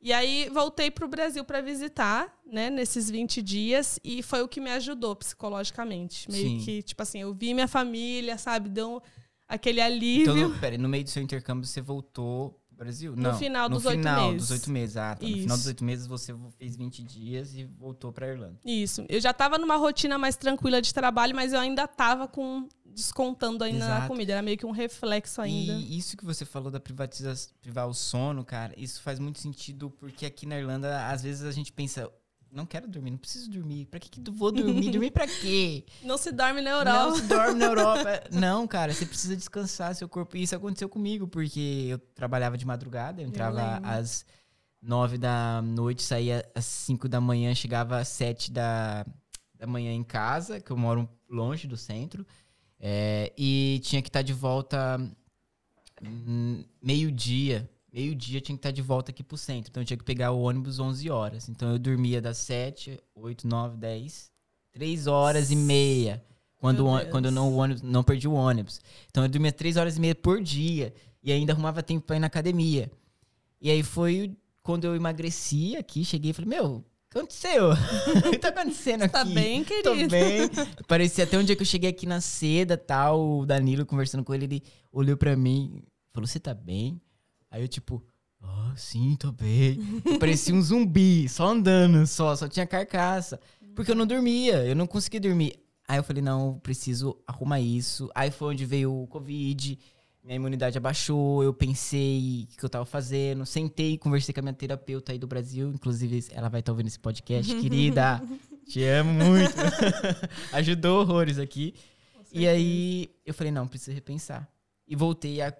E 0.00 0.12
aí 0.12 0.48
voltei 0.50 0.90
para 0.90 1.04
o 1.04 1.08
Brasil 1.08 1.44
para 1.44 1.60
visitar, 1.60 2.34
né, 2.46 2.68
nesses 2.70 3.10
20 3.10 3.40
dias, 3.40 3.98
e 4.04 4.22
foi 4.22 4.42
o 4.42 4.48
que 4.48 4.60
me 4.60 4.70
ajudou 4.70 5.16
psicologicamente. 5.16 6.30
Meio 6.30 6.60
Sim. 6.60 6.64
que, 6.64 6.82
tipo 6.82 7.02
assim, 7.02 7.20
eu 7.20 7.32
vi 7.32 7.54
minha 7.54 7.68
família, 7.68 8.36
sabe, 8.36 8.68
deu 8.68 9.02
aquele 9.48 9.80
alívio. 9.80 10.32
Então, 10.32 10.48
no, 10.48 10.58
pera, 10.58 10.78
no 10.78 10.88
meio 10.88 11.04
do 11.04 11.10
seu 11.10 11.22
intercâmbio, 11.22 11.66
você 11.66 11.80
voltou 11.80 12.58
Brasil? 12.76 13.14
Não. 13.16 13.36
final 13.38 13.68
no 13.68 13.76
dos 13.76 13.86
oito 13.86 13.98
final 13.98 14.30
meses. 14.32 14.48
dos 14.48 14.50
oito 14.50 14.70
meses. 14.70 14.96
Ah, 14.96 15.14
tá. 15.14 15.26
No 15.26 15.32
final 15.32 15.56
dos 15.56 15.66
oito 15.66 15.84
meses, 15.84 16.06
você 16.06 16.34
fez 16.58 16.76
20 16.76 17.02
dias 17.02 17.54
e 17.54 17.64
voltou 17.64 18.12
pra 18.12 18.28
Irlanda. 18.28 18.58
Isso. 18.64 19.04
Eu 19.08 19.20
já 19.20 19.30
estava 19.30 19.58
numa 19.58 19.76
rotina 19.76 20.18
mais 20.18 20.36
tranquila 20.36 20.80
de 20.82 20.92
trabalho, 20.92 21.34
mas 21.34 21.52
eu 21.52 21.60
ainda 21.60 21.84
estava 21.84 22.26
com 22.28 22.68
descontando 22.94 23.64
ainda 23.64 23.80
na 23.80 23.96
Exato. 23.96 24.08
comida. 24.08 24.32
Era 24.32 24.42
meio 24.42 24.56
que 24.56 24.64
um 24.64 24.70
reflexo 24.70 25.40
ainda. 25.40 25.72
E 25.72 25.98
isso 25.98 26.16
que 26.16 26.24
você 26.24 26.44
falou 26.44 26.70
da 26.70 26.78
privatização, 26.78 27.52
privar 27.60 27.88
o 27.88 27.94
sono, 27.94 28.44
cara, 28.44 28.72
isso 28.76 29.02
faz 29.02 29.18
muito 29.18 29.40
sentido 29.40 29.90
porque 29.90 30.24
aqui 30.24 30.46
na 30.46 30.58
Irlanda, 30.58 31.08
às 31.08 31.22
vezes 31.22 31.42
a 31.44 31.50
gente 31.50 31.72
pensa, 31.72 32.08
não 32.54 32.64
quero 32.64 32.86
dormir, 32.86 33.10
não 33.10 33.18
preciso 33.18 33.50
dormir. 33.50 33.86
Pra 33.86 33.98
que, 33.98 34.08
que 34.08 34.20
eu 34.26 34.32
vou 34.32 34.52
dormir? 34.52 34.90
dormir 34.92 35.10
pra 35.10 35.26
quê? 35.26 35.84
Não 36.04 36.16
se 36.16 36.30
dorme 36.30 36.60
na 36.62 36.70
Não 36.70 36.78
Europa. 36.78 37.16
se 37.16 37.22
dorme 37.26 37.54
na 37.58 37.64
Europa. 37.66 38.22
Não, 38.30 38.66
cara, 38.66 38.94
você 38.94 39.04
precisa 39.04 39.36
descansar 39.36 39.94
seu 39.94 40.08
corpo. 40.08 40.36
E 40.36 40.42
isso 40.42 40.54
aconteceu 40.54 40.88
comigo, 40.88 41.26
porque 41.26 41.86
eu 41.88 41.98
trabalhava 42.14 42.56
de 42.56 42.64
madrugada, 42.64 43.20
eu 43.20 43.26
entrava 43.26 43.74
lembro. 43.74 43.90
às 43.90 44.24
nove 44.80 45.18
da 45.18 45.60
noite, 45.62 46.02
saía 46.02 46.48
às 46.54 46.64
cinco 46.64 47.08
da 47.08 47.20
manhã, 47.20 47.54
chegava 47.54 47.98
às 47.98 48.08
sete 48.08 48.52
da, 48.52 49.04
da 49.54 49.66
manhã 49.66 49.92
em 49.92 50.04
casa, 50.04 50.60
que 50.60 50.70
eu 50.70 50.76
moro 50.76 51.08
longe 51.28 51.66
do 51.66 51.76
centro. 51.76 52.24
É, 52.78 53.32
e 53.36 53.80
tinha 53.82 54.00
que 54.02 54.08
estar 54.08 54.22
de 54.22 54.32
volta 54.32 55.00
hum, 56.02 56.64
meio-dia. 56.82 57.68
Meio-dia 57.94 58.40
tinha 58.40 58.56
que 58.56 58.58
estar 58.58 58.72
de 58.72 58.82
volta 58.82 59.12
aqui 59.12 59.22
pro 59.22 59.36
centro. 59.36 59.70
Então 59.70 59.80
eu 59.80 59.86
tinha 59.86 59.96
que 59.96 60.02
pegar 60.02 60.32
o 60.32 60.40
ônibus 60.40 60.80
11 60.80 61.08
horas. 61.10 61.48
Então 61.48 61.70
eu 61.70 61.78
dormia 61.78 62.20
das 62.20 62.38
7, 62.38 62.98
8, 63.14 63.46
9, 63.46 63.76
10, 63.76 64.32
3 64.72 65.06
horas 65.06 65.52
e 65.52 65.54
meia. 65.54 66.20
Quando, 66.56 66.88
o, 66.88 67.06
quando 67.06 67.26
eu 67.26 67.30
não, 67.30 67.52
o 67.52 67.56
ônibus, 67.56 67.82
não 67.82 68.02
perdi 68.02 68.26
o 68.26 68.32
ônibus. 68.32 68.80
Então 69.08 69.22
eu 69.22 69.28
dormia 69.28 69.52
3 69.52 69.76
horas 69.76 69.96
e 69.96 70.00
meia 70.00 70.14
por 70.16 70.42
dia. 70.42 70.92
E 71.22 71.30
ainda 71.30 71.52
arrumava 71.52 71.84
tempo 71.84 72.04
pra 72.04 72.16
ir 72.16 72.18
na 72.18 72.26
academia. 72.26 72.90
E 73.60 73.70
aí 73.70 73.84
foi 73.84 74.36
quando 74.60 74.86
eu 74.86 74.96
emagreci 74.96 75.76
aqui, 75.76 76.04
cheguei 76.04 76.32
e 76.32 76.34
falei, 76.34 76.48
meu, 76.48 76.64
o 76.78 76.84
que 77.08 77.18
aconteceu? 77.18 77.70
o 78.26 78.30
que 78.32 78.38
tá 78.38 78.48
acontecendo 78.48 79.02
aqui? 79.02 79.12
Tá 79.12 79.24
bem, 79.24 79.62
Tô 79.62 79.92
querido? 79.92 80.10
bem. 80.10 80.50
Parecia 80.88 81.22
até 81.22 81.38
um 81.38 81.44
dia 81.44 81.54
que 81.54 81.62
eu 81.62 81.66
cheguei 81.66 81.90
aqui 81.90 82.06
na 82.06 82.20
seda, 82.20 82.76
tal, 82.76 83.38
o 83.38 83.46
Danilo 83.46 83.86
conversando 83.86 84.24
com 84.24 84.34
ele, 84.34 84.46
ele 84.46 84.62
olhou 84.90 85.16
pra 85.16 85.36
mim, 85.36 85.80
falou: 86.12 86.26
"Você 86.26 86.40
tá 86.40 86.52
bem?" 86.52 87.00
Aí 87.54 87.62
eu 87.62 87.68
tipo, 87.68 88.02
"Ah, 88.42 88.74
sim, 88.76 89.14
tô 89.16 89.30
bem". 89.30 89.78
Eu 90.04 90.18
parecia 90.18 90.52
um 90.52 90.60
zumbi, 90.60 91.28
só 91.28 91.46
andando, 91.46 92.04
só, 92.04 92.34
só 92.34 92.48
tinha 92.48 92.66
carcaça, 92.66 93.38
porque 93.76 93.92
eu 93.92 93.94
não 93.94 94.04
dormia, 94.04 94.64
eu 94.66 94.74
não 94.74 94.88
conseguia 94.88 95.20
dormir. 95.20 95.54
Aí 95.86 95.96
eu 95.98 96.02
falei: 96.02 96.20
"Não, 96.20 96.58
preciso 96.58 97.16
arrumar 97.28 97.60
isso". 97.60 98.10
Aí 98.12 98.32
foi 98.32 98.48
onde 98.48 98.66
veio 98.66 98.92
o 98.92 99.06
COVID. 99.06 99.78
Minha 100.24 100.36
imunidade 100.36 100.76
abaixou, 100.76 101.44
eu 101.44 101.54
pensei 101.54 102.48
o 102.50 102.56
que 102.58 102.64
eu 102.64 102.68
tava 102.68 102.84
fazendo, 102.86 103.46
sentei, 103.46 103.96
conversei 103.98 104.32
com 104.34 104.40
a 104.40 104.42
minha 104.42 104.54
terapeuta 104.54 105.12
aí 105.12 105.18
do 105.18 105.26
Brasil, 105.28 105.70
inclusive 105.70 106.24
ela 106.32 106.48
vai 106.48 106.58
estar 106.58 106.72
ouvindo 106.72 106.88
esse 106.88 106.98
podcast, 106.98 107.54
querida. 107.60 108.20
Te 108.66 108.82
amo 108.84 109.12
muito. 109.12 109.54
Ajudou 110.52 111.02
horrores 111.02 111.38
aqui. 111.38 111.74
E 112.32 112.48
aí 112.48 113.10
eu 113.24 113.32
falei, 113.32 113.52
não, 113.52 113.68
preciso 113.68 113.92
repensar. 113.92 114.48
E 114.88 114.96
voltei 114.96 115.40
a, 115.40 115.54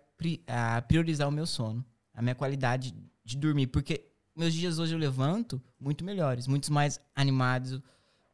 a 0.46 0.82
priorizar 0.82 1.28
o 1.28 1.32
meu 1.32 1.46
sono, 1.46 1.84
a 2.12 2.22
minha 2.22 2.34
qualidade 2.34 2.94
de 3.24 3.36
dormir. 3.36 3.66
Porque 3.68 4.06
meus 4.36 4.52
dias 4.52 4.78
hoje 4.78 4.94
eu 4.94 4.98
levanto 4.98 5.62
muito 5.78 6.04
melhores, 6.04 6.46
muito 6.46 6.72
mais 6.72 7.00
animados, 7.14 7.80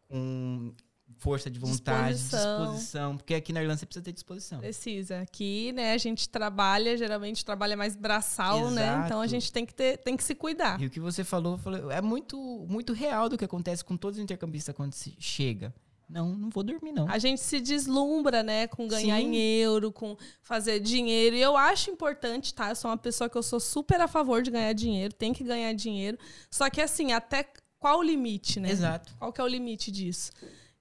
com 0.09 0.73
força 1.19 1.51
de 1.51 1.59
vontade, 1.59 2.15
Disposição. 2.15 2.61
disposição. 2.67 3.17
Porque 3.17 3.35
aqui 3.35 3.53
na 3.53 3.61
Irlanda 3.61 3.79
você 3.79 3.87
precisa 3.87 4.05
ter 4.05 4.13
disposição. 4.13 4.59
Precisa. 4.61 5.21
Aqui, 5.21 5.73
né, 5.73 5.93
a 5.93 5.99
gente 5.99 6.29
trabalha, 6.29 6.97
geralmente 6.97 7.45
trabalha 7.45 7.77
mais 7.77 7.95
braçal, 7.95 8.71
né? 8.71 8.85
Exato. 8.85 9.07
Então 9.07 9.21
a 9.21 9.27
gente 9.27 9.53
tem 9.53 9.67
que, 9.67 9.75
ter, 9.75 9.99
tem 9.99 10.17
que 10.17 10.25
se 10.25 10.35
cuidar. 10.35 10.81
E 10.81 10.87
o 10.87 10.91
que 10.91 11.01
você 11.01 11.23
falou, 11.23 11.59
falou, 11.59 11.91
é 11.91 12.01
muito, 12.01 12.67
muito 12.69 12.93
real 12.93 13.29
do 13.29 13.37
que 13.37 13.45
acontece 13.45 13.85
com 13.85 13.97
todos 13.97 14.19
os 14.19 14.23
intercambistas 14.23 14.75
quando 14.75 14.93
se 14.93 15.15
chega. 15.19 15.75
Não, 16.11 16.35
não 16.37 16.51
vou 16.51 16.65
dormir, 16.65 16.93
não. 16.93 17.09
A 17.09 17.19
gente 17.19 17.41
se 17.41 17.61
deslumbra, 17.61 18.43
né, 18.43 18.67
com 18.67 18.89
ganhar 18.89 19.19
Sim. 19.19 19.27
em 19.29 19.37
euro, 19.61 19.93
com 19.93 20.17
fazer 20.43 20.81
dinheiro. 20.81 21.37
E 21.37 21.41
eu 21.41 21.57
acho 21.57 21.91
importante, 21.91 22.53
tá? 22.53 22.71
Eu 22.71 22.77
sou 22.77 22.91
uma 22.91 22.97
pessoa 22.97 23.31
que 23.31 23.39
eu 23.39 23.43
sou 23.43 23.61
super 23.61 24.01
a 24.01 24.09
favor 24.09 24.43
de 24.43 24.51
ganhar 24.51 24.73
dinheiro, 24.73 25.15
tem 25.15 25.33
que 25.33 25.45
ganhar 25.45 25.73
dinheiro. 25.73 26.19
Só 26.51 26.69
que 26.69 26.81
assim, 26.81 27.13
até 27.13 27.47
qual 27.79 28.01
o 28.01 28.03
limite, 28.03 28.59
né? 28.59 28.71
Exato. 28.71 29.15
Qual 29.19 29.33
que 29.33 29.41
é 29.41 29.45
o 29.45 29.49
limite 29.49 29.91
disso? 29.91 30.33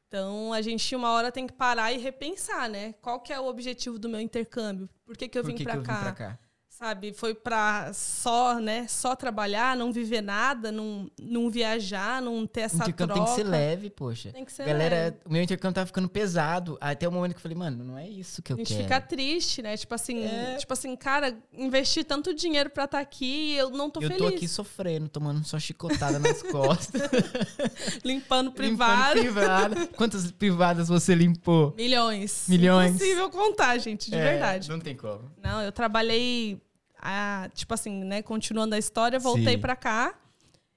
Então, 0.08 0.52
a 0.52 0.62
gente 0.62 0.96
uma 0.96 1.12
hora 1.12 1.32
tem 1.32 1.46
que 1.46 1.54
parar 1.54 1.94
e 1.94 1.98
repensar, 2.00 2.68
né? 2.68 2.94
Qual 2.94 3.20
que 3.20 3.32
é 3.32 3.40
o 3.40 3.46
objetivo 3.46 4.00
do 4.00 4.10
meu 4.10 4.20
intercâmbio? 4.20 4.90
Por 5.06 5.16
que, 5.16 5.28
que 5.28 5.38
eu 5.38 5.44
vim 5.44 5.56
eu 5.60 5.66
cá? 5.66 5.76
vim 5.76 5.84
pra 5.84 6.12
cá? 6.12 6.40
Sabe, 6.80 7.12
foi 7.12 7.34
pra 7.36 7.92
só, 7.94 8.58
né, 8.58 8.86
só 8.88 9.14
trabalhar, 9.14 9.76
não 9.76 9.92
viver 9.92 10.22
nada, 10.22 10.72
não, 10.72 11.12
não 11.22 11.50
viajar, 11.50 12.22
não 12.22 12.48
ter 12.48 12.62
essa 12.62 12.78
intercâmbio 12.78 13.16
troca. 13.16 13.22
tem 13.28 13.36
que 13.36 13.42
ser 13.44 13.44
leve, 13.50 13.90
poxa. 13.90 14.32
Tem 14.32 14.46
que 14.46 14.54
ser 14.54 14.66
Galera, 14.66 14.96
leve. 14.96 15.18
o 15.26 15.30
meu 15.34 15.42
intercâmbio 15.44 15.76
tava 15.76 15.88
ficando 15.88 16.08
pesado. 16.08 16.78
Até 16.80 17.06
o 17.06 17.12
momento 17.12 17.32
que 17.34 17.38
eu 17.40 17.42
falei, 17.42 17.58
mano, 17.58 17.84
não 17.84 17.98
é 17.98 18.08
isso 18.08 18.42
que 18.42 18.54
eu 18.54 18.56
A 18.56 18.60
gente 18.60 18.70
quero. 18.70 18.84
fica 18.84 19.02
triste, 19.02 19.62
né? 19.62 19.76
Tipo 19.76 19.94
assim, 19.94 20.24
É. 20.24 20.56
tipo 20.56 20.72
assim, 20.72 20.96
cara, 20.96 21.38
investi 21.54 22.02
tanto 22.02 22.34
dinheiro 22.34 22.70
pra 22.70 22.86
estar 22.86 23.00
aqui 23.02 23.26
e 23.52 23.58
eu 23.58 23.72
não 23.72 23.90
tô 23.90 24.00
eu 24.02 24.08
feliz. 24.08 24.18
tô 24.18 24.28
aqui 24.30 24.48
sofrendo, 24.48 25.10
tomando 25.10 25.44
só 25.46 25.60
chicotada 25.60 26.18
nas 26.18 26.42
costas. 26.42 27.02
Limpando 28.06 28.52
limpando 28.52 28.54
privado. 28.54 29.88
Quantas 29.98 30.32
privadas 30.32 30.88
você 30.88 31.14
limpou? 31.14 31.74
Milhões. 31.76 32.46
Milhões. 32.48 32.92
Impossível 32.96 33.30
contar, 33.30 33.78
gente, 33.80 34.10
de 34.10 34.16
É, 34.16 34.24
verdade. 34.32 34.70
Não 34.70 34.80
tem 34.80 34.96
como. 34.96 35.30
Não, 35.44 35.62
eu 35.62 35.72
trabalhei, 35.74 36.62
a, 37.02 37.50
tipo 37.54 37.74
assim, 37.74 38.04
né? 38.04 38.22
Continuando 38.22 38.76
a 38.76 38.78
história, 38.78 39.18
voltei 39.20 39.58
pra 39.58 39.76
cá. 39.76 40.14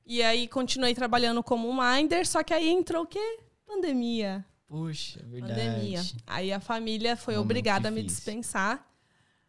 E 0.06 0.22
aí 0.22 0.48
continuei 0.48 0.94
trabalhando 0.94 1.42
como 1.42 1.68
um 1.68 1.76
minder, 1.80 2.26
só 2.26 2.42
que 2.42 2.52
aí 2.52 2.68
entrou 2.68 3.04
o 3.04 3.06
quê? 3.06 3.38
Pandemia. 3.66 4.44
Puxa, 4.66 5.20
é 5.20 5.22
verdade. 5.24 5.52
Pandemia. 5.60 6.02
Aí 6.26 6.52
a 6.52 6.58
família 6.60 7.16
foi 7.16 7.34
Momento 7.34 7.44
obrigada 7.46 7.88
a 7.88 7.90
me 7.90 8.02
difícil. 8.02 8.16
dispensar, 8.24 8.86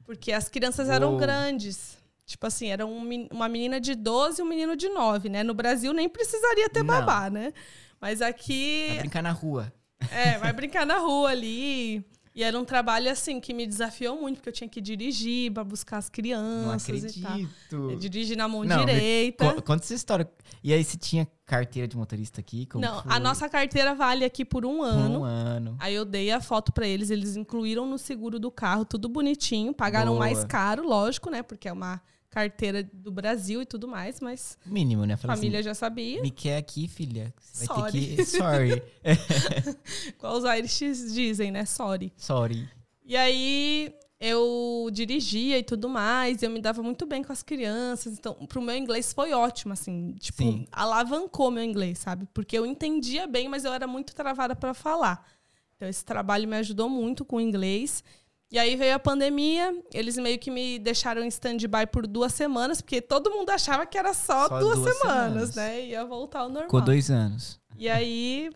porque 0.06 0.32
as 0.32 0.50
crianças 0.50 0.90
eram 0.90 1.12
Uou. 1.12 1.18
grandes. 1.20 1.98
Tipo 2.26 2.48
assim, 2.48 2.68
era 2.70 2.86
um 2.86 3.28
uma 3.32 3.50
menina 3.50 3.80
de 3.80 3.96
12 3.96 4.40
e 4.42 4.44
um 4.44 4.48
menino 4.48 4.76
de 4.76 4.88
9, 4.90 5.28
né? 5.30 5.44
No 5.44 5.54
Brasil 5.54 5.92
nem 5.94 6.08
precisaria 6.08 6.70
ter 6.70 6.80
Não. 6.84 6.88
babá, 6.88 7.30
né? 7.30 7.52
Mas 8.00 8.22
aqui 8.22 8.88
Vai 8.90 9.00
brincar 9.00 9.24
na 9.24 9.32
rua. 9.32 9.74
é, 10.12 10.38
vai 10.38 10.54
brincar 10.54 10.86
na 10.86 10.98
rua 11.00 11.30
ali. 11.32 12.06
E 12.36 12.42
era 12.42 12.58
um 12.60 12.66
trabalho, 12.66 13.12
assim, 13.12 13.40
que 13.40 13.54
me 13.54 13.68
desafiou 13.68 14.20
muito, 14.20 14.38
porque 14.38 14.50
eu 14.50 14.54
tinha 14.54 14.68
que 14.68 14.82
dirigir 14.82 15.52
pra 15.52 15.64
buscar 15.64 15.98
as 15.98 16.06
Não 16.06 16.12
crianças 16.12 17.16
e 17.16 17.22
tal. 17.22 17.32
acredito. 17.32 17.92
Eu 17.92 17.96
dirigi 17.96 18.36
na 18.36 18.48
mão 18.48 18.64
Não, 18.64 18.80
direita. 18.84 19.54
Co- 19.54 19.62
Conta 19.62 19.84
essa 19.84 19.94
história. 19.94 20.28
E 20.64 20.74
aí, 20.74 20.84
você 20.84 20.98
tinha 20.98 21.28
carteira 21.46 21.88
de 21.88 21.96
motorista 21.96 22.40
aqui? 22.42 22.66
Como 22.66 22.84
Não, 22.84 23.04
foi? 23.04 23.12
a 23.12 23.20
nossa 23.20 23.48
carteira 23.48 23.94
vale 23.94 24.26
aqui 24.26 24.44
por 24.44 24.66
um 24.66 24.82
ano. 24.82 25.20
Um 25.20 25.24
ano. 25.24 25.76
Aí 25.80 25.94
eu 25.94 26.06
dei 26.06 26.32
a 26.32 26.42
foto 26.42 26.72
pra 26.72 26.88
eles, 26.88 27.12
eles 27.12 27.36
incluíram 27.36 27.86
no 27.86 28.00
seguro 28.00 28.40
do 28.40 28.50
carro, 28.50 28.84
tudo 28.84 29.08
bonitinho. 29.08 29.72
Pagaram 29.74 30.14
Boa. 30.14 30.20
mais 30.26 30.44
caro, 30.44 30.88
lógico, 30.88 31.30
né? 31.30 31.44
Porque 31.44 31.68
é 31.68 31.72
uma 31.74 32.02
carteira 32.34 32.82
do 32.92 33.12
Brasil 33.12 33.62
e 33.62 33.66
tudo 33.66 33.88
mais, 33.88 34.20
mas 34.20 34.58
Mínimo, 34.66 35.06
né? 35.06 35.14
a 35.14 35.18
Fala 35.18 35.36
família 35.36 35.60
assim, 35.60 35.66
já 35.70 35.76
sabia. 35.76 36.20
me 36.20 36.32
quer 36.32 36.58
aqui, 36.58 36.88
filha. 36.88 37.32
Você 37.40 37.68
vai 37.68 37.78
Sorry. 37.78 37.92
ter 37.92 38.16
que... 38.16 38.26
Sorry. 38.26 38.84
Qual 40.18 40.38
os 40.38 40.44
Irish 40.44 40.80
dizem, 41.14 41.52
né? 41.52 41.64
Sorry. 41.66 42.12
Sorry. 42.18 42.68
E 43.06 43.16
aí 43.16 43.94
eu 44.20 44.90
dirigia 44.92 45.60
e 45.60 45.64
tudo 45.64 45.88
mais, 45.88 46.42
eu 46.42 46.50
me 46.50 46.60
dava 46.60 46.82
muito 46.82 47.06
bem 47.06 47.24
com 47.24 47.32
as 47.32 47.44
crianças. 47.44 48.14
Então, 48.14 48.34
pro 48.48 48.62
meu 48.62 48.76
inglês 48.76 49.14
foi 49.14 49.32
ótimo, 49.34 49.74
assim, 49.74 50.14
tipo, 50.14 50.42
Sim. 50.42 50.66
alavancou 50.72 51.52
meu 51.52 51.64
inglês, 51.64 52.00
sabe? 52.00 52.28
Porque 52.34 52.58
eu 52.58 52.66
entendia 52.66 53.28
bem, 53.28 53.48
mas 53.48 53.64
eu 53.64 53.74
era 53.74 53.86
muito 53.86 54.16
travada 54.16 54.56
para 54.56 54.74
falar. 54.74 55.24
Então, 55.76 55.88
esse 55.88 56.04
trabalho 56.04 56.48
me 56.48 56.56
ajudou 56.58 56.90
muito 56.90 57.24
com 57.24 57.36
o 57.36 57.42
inglês. 57.42 58.04
E 58.54 58.60
aí 58.60 58.76
veio 58.76 58.94
a 58.94 59.00
pandemia, 59.00 59.76
eles 59.92 60.16
meio 60.16 60.38
que 60.38 60.52
me 60.52 60.78
deixaram 60.78 61.24
em 61.24 61.28
stand-by 61.28 61.88
por 61.92 62.06
duas 62.06 62.36
semanas, 62.36 62.82
porque 62.82 63.02
todo 63.02 63.32
mundo 63.32 63.50
achava 63.50 63.84
que 63.84 63.98
era 63.98 64.14
só, 64.14 64.48
Só 64.48 64.60
duas, 64.60 64.78
duas 64.78 64.96
semanas, 64.96 65.50
semanas. 65.50 65.56
né? 65.56 65.86
Ia 65.88 66.06
voltar 66.06 66.42
ao 66.42 66.50
normal. 66.50 66.66
Ficou 66.66 66.82
dois 66.82 67.10
anos. 67.10 67.60
E 67.76 67.90
aí 67.90 68.52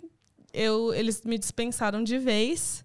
eu, 0.54 0.94
eles 0.94 1.24
me 1.24 1.36
dispensaram 1.36 2.04
de 2.04 2.20
vez. 2.20 2.84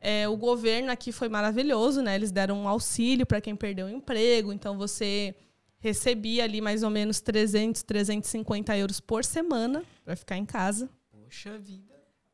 É, 0.00 0.26
o 0.26 0.38
governo 0.38 0.90
aqui 0.90 1.12
foi 1.12 1.28
maravilhoso, 1.28 2.00
né? 2.00 2.14
Eles 2.14 2.32
deram 2.32 2.62
um 2.62 2.66
auxílio 2.66 3.26
para 3.26 3.42
quem 3.42 3.54
perdeu 3.54 3.84
o 3.84 3.90
emprego. 3.90 4.50
Então 4.50 4.78
você 4.78 5.34
recebia 5.78 6.44
ali 6.44 6.62
mais 6.62 6.82
ou 6.82 6.88
menos 6.88 7.20
300, 7.20 7.82
350 7.82 8.74
euros 8.74 9.00
por 9.00 9.22
semana 9.22 9.84
para 10.02 10.16
ficar 10.16 10.38
em 10.38 10.46
casa. 10.46 10.88
Poxa 11.12 11.58
vida. 11.58 11.92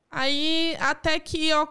Aí 0.08 0.76
até 0.78 1.18
que 1.18 1.48
eu 1.48 1.66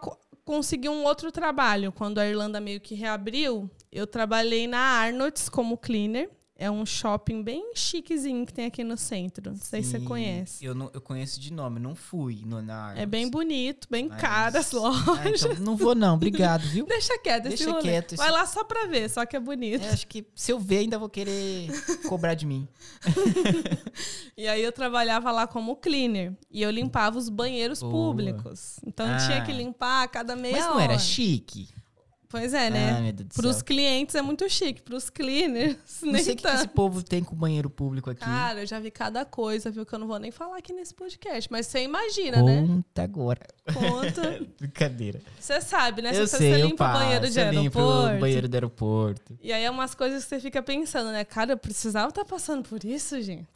consegui 0.50 0.88
um 0.88 1.04
outro 1.04 1.30
trabalho. 1.30 1.92
Quando 1.92 2.18
a 2.18 2.26
Irlanda 2.26 2.60
meio 2.60 2.80
que 2.80 2.96
reabriu, 2.96 3.70
eu 3.92 4.04
trabalhei 4.04 4.66
na 4.66 4.80
Arnold's 4.80 5.48
como 5.48 5.78
cleaner. 5.78 6.28
É 6.62 6.70
um 6.70 6.84
shopping 6.84 7.42
bem 7.42 7.72
chiquezinho 7.74 8.44
que 8.44 8.52
tem 8.52 8.66
aqui 8.66 8.84
no 8.84 8.94
centro. 8.94 9.50
Não 9.50 9.56
sei 9.58 9.82
se 9.82 9.92
você 9.92 10.00
conhece. 10.00 10.62
Eu, 10.62 10.74
não, 10.74 10.90
eu 10.92 11.00
conheço 11.00 11.40
de 11.40 11.50
nome, 11.50 11.80
não 11.80 11.94
fui 11.94 12.42
no, 12.44 12.60
na. 12.60 12.92
É 12.98 13.06
bem 13.06 13.30
bonito, 13.30 13.88
bem 13.90 14.08
Mas- 14.08 14.20
caro 14.20 14.58
as 14.58 14.70
lojas. 14.70 15.00
Ah, 15.24 15.30
então 15.30 15.64
não 15.64 15.74
vou 15.74 15.94
não, 15.94 16.16
obrigado, 16.16 16.60
viu? 16.68 16.84
Deixa 16.86 17.18
quieto 17.18 17.46
esse 17.46 17.56
Deixa 17.56 17.70
rolê. 17.70 17.82
quieto 17.82 18.12
esse- 18.12 18.22
Vai 18.22 18.30
lá 18.30 18.44
só 18.44 18.62
pra 18.62 18.84
ver, 18.84 19.08
só 19.08 19.24
que 19.24 19.34
é 19.36 19.40
bonito. 19.40 19.82
É, 19.84 19.88
acho 19.88 20.06
que 20.06 20.26
se 20.34 20.52
eu 20.52 20.58
ver 20.60 20.80
ainda 20.80 20.98
vou 20.98 21.08
querer 21.08 21.68
cobrar 22.06 22.34
de 22.34 22.44
mim. 22.44 22.68
E 24.36 24.48
aí 24.48 24.62
eu 24.62 24.72
trabalhava 24.72 25.30
lá 25.30 25.46
como 25.46 25.76
cleaner. 25.76 26.32
E 26.50 26.62
eu 26.62 26.70
limpava 26.70 27.18
os 27.18 27.28
banheiros 27.28 27.80
Boa. 27.80 27.92
públicos. 27.92 28.80
Então 28.86 29.06
Ah. 29.06 29.16
tinha 29.18 29.42
que 29.44 29.52
limpar 29.52 30.04
a 30.04 30.08
cada 30.08 30.34
meia 30.34 30.56
Mas 30.56 30.64
não 30.66 30.74
hora. 30.76 30.84
era 30.84 30.98
chique. 30.98 31.68
Pois 32.30 32.54
é, 32.54 32.70
né? 32.70 32.94
Ah, 32.96 33.00
meu 33.00 33.12
Deus 33.12 33.28
do 33.28 33.34
Pros 33.34 33.56
céu. 33.56 33.64
clientes 33.64 34.14
é 34.14 34.22
muito 34.22 34.48
chique, 34.48 34.80
pros 34.80 35.10
cleaners 35.10 35.76
Não 36.00 36.12
nem 36.12 36.22
sei 36.22 36.34
o 36.34 36.36
que, 36.36 36.46
esse 36.46 36.68
povo 36.68 37.02
tem 37.02 37.24
com 37.24 37.34
o 37.34 37.38
banheiro 37.38 37.68
público 37.68 38.08
aqui. 38.08 38.20
Cara, 38.20 38.60
eu 38.60 38.66
já 38.66 38.78
vi 38.78 38.88
cada 38.88 39.24
coisa, 39.24 39.68
viu? 39.68 39.84
Que 39.84 39.92
eu 39.92 39.98
não 39.98 40.06
vou 40.06 40.18
nem 40.20 40.30
falar 40.30 40.56
aqui 40.58 40.72
nesse 40.72 40.94
podcast. 40.94 41.50
Mas 41.50 41.66
você 41.66 41.82
imagina, 41.82 42.40
né? 42.40 42.64
Conta 42.64 43.02
agora. 43.02 43.40
Conta. 43.74 44.40
Brincadeira. 44.60 45.20
Você 45.40 45.60
sabe, 45.60 46.02
né? 46.02 46.10
eu 46.14 46.26
Se 46.28 46.38
sei, 46.38 46.54
você 46.54 46.62
eu 46.62 46.66
limpa 46.68 46.88
o 46.88 46.92
banheiro 46.92 47.28
de 47.28 47.40
aeroporto. 47.40 48.16
o 48.16 48.20
banheiro 48.20 48.48
do 48.48 48.54
aeroporto. 48.54 49.38
E 49.42 49.52
aí 49.52 49.64
é 49.64 49.70
umas 49.70 49.92
coisas 49.96 50.22
que 50.22 50.28
você 50.28 50.38
fica 50.40 50.62
pensando, 50.62 51.10
né? 51.10 51.24
Cara, 51.24 51.52
eu 51.54 51.58
precisava 51.58 52.10
estar 52.10 52.24
passando 52.24 52.62
por 52.68 52.84
isso, 52.84 53.20
gente. 53.20 53.48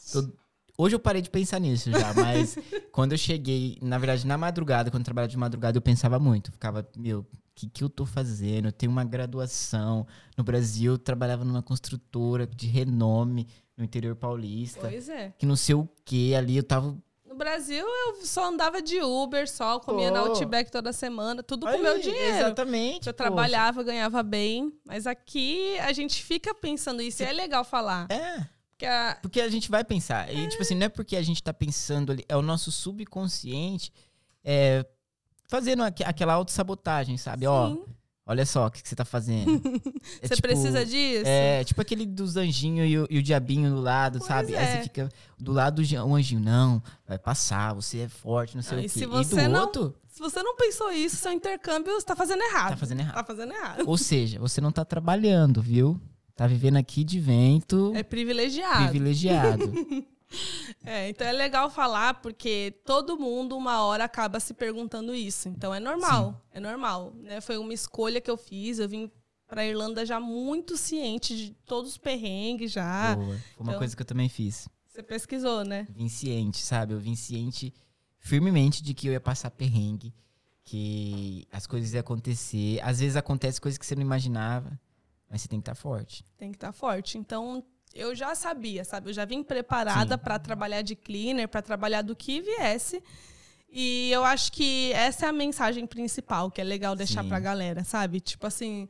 Hoje 0.76 0.96
eu 0.96 0.98
parei 0.98 1.22
de 1.22 1.30
pensar 1.30 1.60
nisso 1.60 1.92
já, 1.92 2.12
mas 2.14 2.58
quando 2.90 3.12
eu 3.12 3.18
cheguei, 3.18 3.78
na 3.80 3.96
verdade, 3.98 4.26
na 4.26 4.36
madrugada, 4.36 4.90
quando 4.90 5.02
eu 5.02 5.04
trabalhava 5.04 5.30
de 5.30 5.36
madrugada, 5.38 5.78
eu 5.78 5.82
pensava 5.82 6.18
muito. 6.18 6.50
Ficava, 6.50 6.84
meu, 6.96 7.24
que, 7.54 7.68
que 7.68 7.84
eu 7.84 7.88
tô 7.88 8.04
fazendo? 8.04 8.66
Eu 8.66 8.72
tenho 8.72 8.90
uma 8.92 9.04
graduação. 9.04 10.06
No 10.36 10.42
Brasil, 10.44 10.92
eu 10.92 10.98
trabalhava 10.98 11.44
numa 11.44 11.62
construtora 11.62 12.46
de 12.46 12.66
renome 12.66 13.46
no 13.76 13.84
interior 13.84 14.14
paulista. 14.16 14.80
Pois 14.88 15.08
é. 15.08 15.32
Que 15.38 15.46
não 15.46 15.56
sei 15.56 15.74
o 15.74 15.88
que 16.04 16.34
ali, 16.34 16.56
eu 16.56 16.62
tava. 16.64 16.96
No 17.26 17.34
Brasil, 17.36 17.84
eu 17.84 18.24
só 18.24 18.46
andava 18.46 18.80
de 18.80 19.00
Uber, 19.02 19.50
só 19.50 19.80
comia 19.80 20.10
na 20.10 20.22
Pô. 20.22 20.28
Outback 20.28 20.70
toda 20.70 20.92
semana, 20.92 21.42
tudo 21.42 21.66
com 21.66 21.72
Aí, 21.72 21.82
meu 21.82 21.98
dinheiro. 22.00 22.36
Exatamente. 22.36 23.08
Eu 23.08 23.12
poxa. 23.14 23.24
trabalhava, 23.24 23.82
ganhava 23.82 24.22
bem, 24.22 24.72
mas 24.84 25.04
aqui 25.06 25.76
a 25.80 25.92
gente 25.92 26.22
fica 26.22 26.54
pensando 26.54 27.02
isso, 27.02 27.22
e 27.22 27.26
é 27.26 27.32
legal 27.32 27.64
falar. 27.64 28.06
É. 28.10 28.46
Porque 28.70 28.86
a- 28.86 29.18
Porque 29.20 29.40
a 29.40 29.48
gente 29.48 29.68
vai 29.68 29.82
pensar. 29.84 30.32
E, 30.32 30.48
tipo 30.48 30.62
assim, 30.62 30.74
não 30.76 30.86
é 30.86 30.88
porque 30.88 31.16
a 31.16 31.22
gente 31.22 31.42
tá 31.42 31.52
pensando 31.52 32.12
ali, 32.12 32.24
é 32.28 32.36
o 32.36 32.42
nosso 32.42 32.70
subconsciente 32.70 33.92
é, 34.44 34.84
fazendo 35.48 35.82
aque- 35.82 36.04
aquela 36.04 36.34
autossabotagem, 36.34 37.16
sabe? 37.16 37.46
Ó, 37.46 37.70
Sim, 37.70 37.84
olha 38.26 38.44
só 38.46 38.66
o 38.66 38.70
que, 38.70 38.82
que 38.82 38.88
você 38.88 38.96
tá 38.96 39.04
fazendo. 39.04 39.60
É 40.22 40.28
você 40.28 40.34
tipo- 40.36 40.42
precisa 40.48 40.84
disso? 40.84 41.24
É, 41.26 41.64
tipo 41.64 41.80
aquele 41.80 42.04
dos 42.06 42.36
anjinhos 42.36 42.88
e 42.90 42.98
o, 42.98 43.06
e 43.10 43.18
o 43.18 43.22
diabinho 43.22 43.70
do 43.70 43.80
lado, 43.80 44.18
Pois 44.18 44.28
sabe? 44.28 44.56
Aí 44.56 44.64
é. 44.64 44.76
você 44.76 44.82
fica 44.82 45.08
do 45.38 45.52
lado 45.52 45.80
o 45.80 46.14
anjinho, 46.14 46.40
não, 46.40 46.82
vai 47.06 47.18
passar, 47.18 47.72
você 47.74 48.00
é 48.00 48.08
forte, 48.08 48.54
não 48.56 48.62
sei 48.62 48.78
Ah, 48.78 48.80
o 48.80 48.84
e 48.84 48.88
quê. 48.88 48.88
se 48.90 49.02
E 49.04 49.06
você 49.06 49.42
do 49.44 49.48
não- 49.50 49.60
outro, 49.62 49.94
Se 50.08 50.20
você 50.20 50.42
não 50.42 50.54
pensou 50.56 50.92
isso, 50.92 51.16
seu 51.16 51.32
intercâmbio 51.32 51.92
você 51.92 52.06
tá 52.06 52.14
fazendo 52.14 52.42
errado. 52.42 52.70
tá 52.70 52.76
fazendo 52.76 53.00
errado. 53.00 53.14
Tá 53.14 53.24
fazendo 53.24 53.52
errado. 53.52 53.82
Ou 53.86 53.98
seja, 53.98 54.38
você 54.38 54.60
não 54.60 54.70
tá 54.70 54.84
trabalhando, 54.84 55.60
viu? 55.60 56.00
Tá 56.36 56.46
vivendo 56.46 56.76
aqui 56.76 57.02
de 57.04 57.18
vento, 57.20 57.92
É 57.94 58.02
privilegiado. 58.02 58.88
privilegiado. 58.88 59.64
É, 60.86 61.08
então 61.08 61.26
é 61.26 61.32
legal 61.32 61.70
falar 61.70 62.14
porque 62.20 62.78
todo 62.84 63.16
mundo 63.18 63.56
uma 63.56 63.82
hora 63.84 64.04
acaba 64.04 64.38
se 64.38 64.52
perguntando 64.52 65.14
isso. 65.14 65.48
Então 65.48 65.72
é 65.74 65.80
normal, 65.80 66.38
é 66.50 66.60
normal. 66.60 67.14
Né? 67.16 67.40
Foi 67.40 67.56
uma 67.56 67.72
escolha 67.72 68.20
que 68.20 68.30
eu 68.30 68.36
fiz. 68.36 68.78
Eu 68.78 68.86
vim 68.88 69.10
para 69.46 69.64
Irlanda 69.64 70.04
já 70.04 70.20
muito 70.20 70.76
ciente 70.76 71.34
de 71.36 71.50
todos 71.64 71.92
os 71.92 71.96
perrengues 71.98 72.70
já. 72.70 73.14
Boa. 73.16 73.26
Foi 73.26 73.36
uma 73.60 73.70
Então- 73.72 73.78
coisa 73.78 73.96
que 73.96 74.02
eu 74.02 74.06
também 74.06 74.28
fiz. 74.28 74.68
Você 74.86 75.02
pesquisou, 75.02 75.64
né? 75.64 75.86
Vim 75.90 76.08
ciente, 76.08 76.58
sabe? 76.58 76.92
Eu 76.92 76.98
vim 77.00 77.16
ciente 77.16 77.72
firmemente 78.18 78.82
de 78.82 78.92
que 78.94 79.06
eu 79.08 79.12
ia 79.12 79.20
passar 79.20 79.50
perrengue, 79.50 80.12
que 80.62 81.46
as 81.50 81.66
coisas 81.66 81.92
iam 81.92 82.00
acontecer. 82.00 82.80
Às 82.82 83.00
vezes 83.00 83.16
acontece 83.16 83.60
coisas 83.60 83.78
que 83.78 83.84
você 83.86 83.94
não 83.94 84.02
imaginava, 84.02 84.78
mas 85.30 85.42
você 85.42 85.48
tem 85.48 85.58
que 85.60 85.62
estar 85.62 85.74
forte. 85.74 86.24
Tem 86.36 86.50
que 86.50 86.56
estar 86.56 86.72
forte. 86.72 87.18
Então 87.18 87.64
eu 87.94 88.14
já 88.14 88.34
sabia, 88.34 88.84
sabe? 88.84 89.10
Eu 89.10 89.14
já 89.14 89.24
vim 89.24 89.42
preparada 89.42 90.18
para 90.18 90.38
trabalhar 90.38 90.82
de 90.82 90.96
cleaner, 90.96 91.48
para 91.48 91.62
trabalhar 91.62 92.02
do 92.02 92.16
que 92.16 92.40
viesse. 92.40 93.02
E 93.70 94.10
eu 94.12 94.24
acho 94.24 94.52
que 94.52 94.92
essa 94.92 95.26
é 95.26 95.28
a 95.28 95.32
mensagem 95.32 95.86
principal 95.86 96.50
que 96.50 96.60
é 96.60 96.64
legal 96.64 96.94
deixar 96.94 97.22
Sim. 97.22 97.28
pra 97.28 97.40
galera, 97.40 97.82
sabe? 97.84 98.20
Tipo 98.20 98.46
assim, 98.46 98.88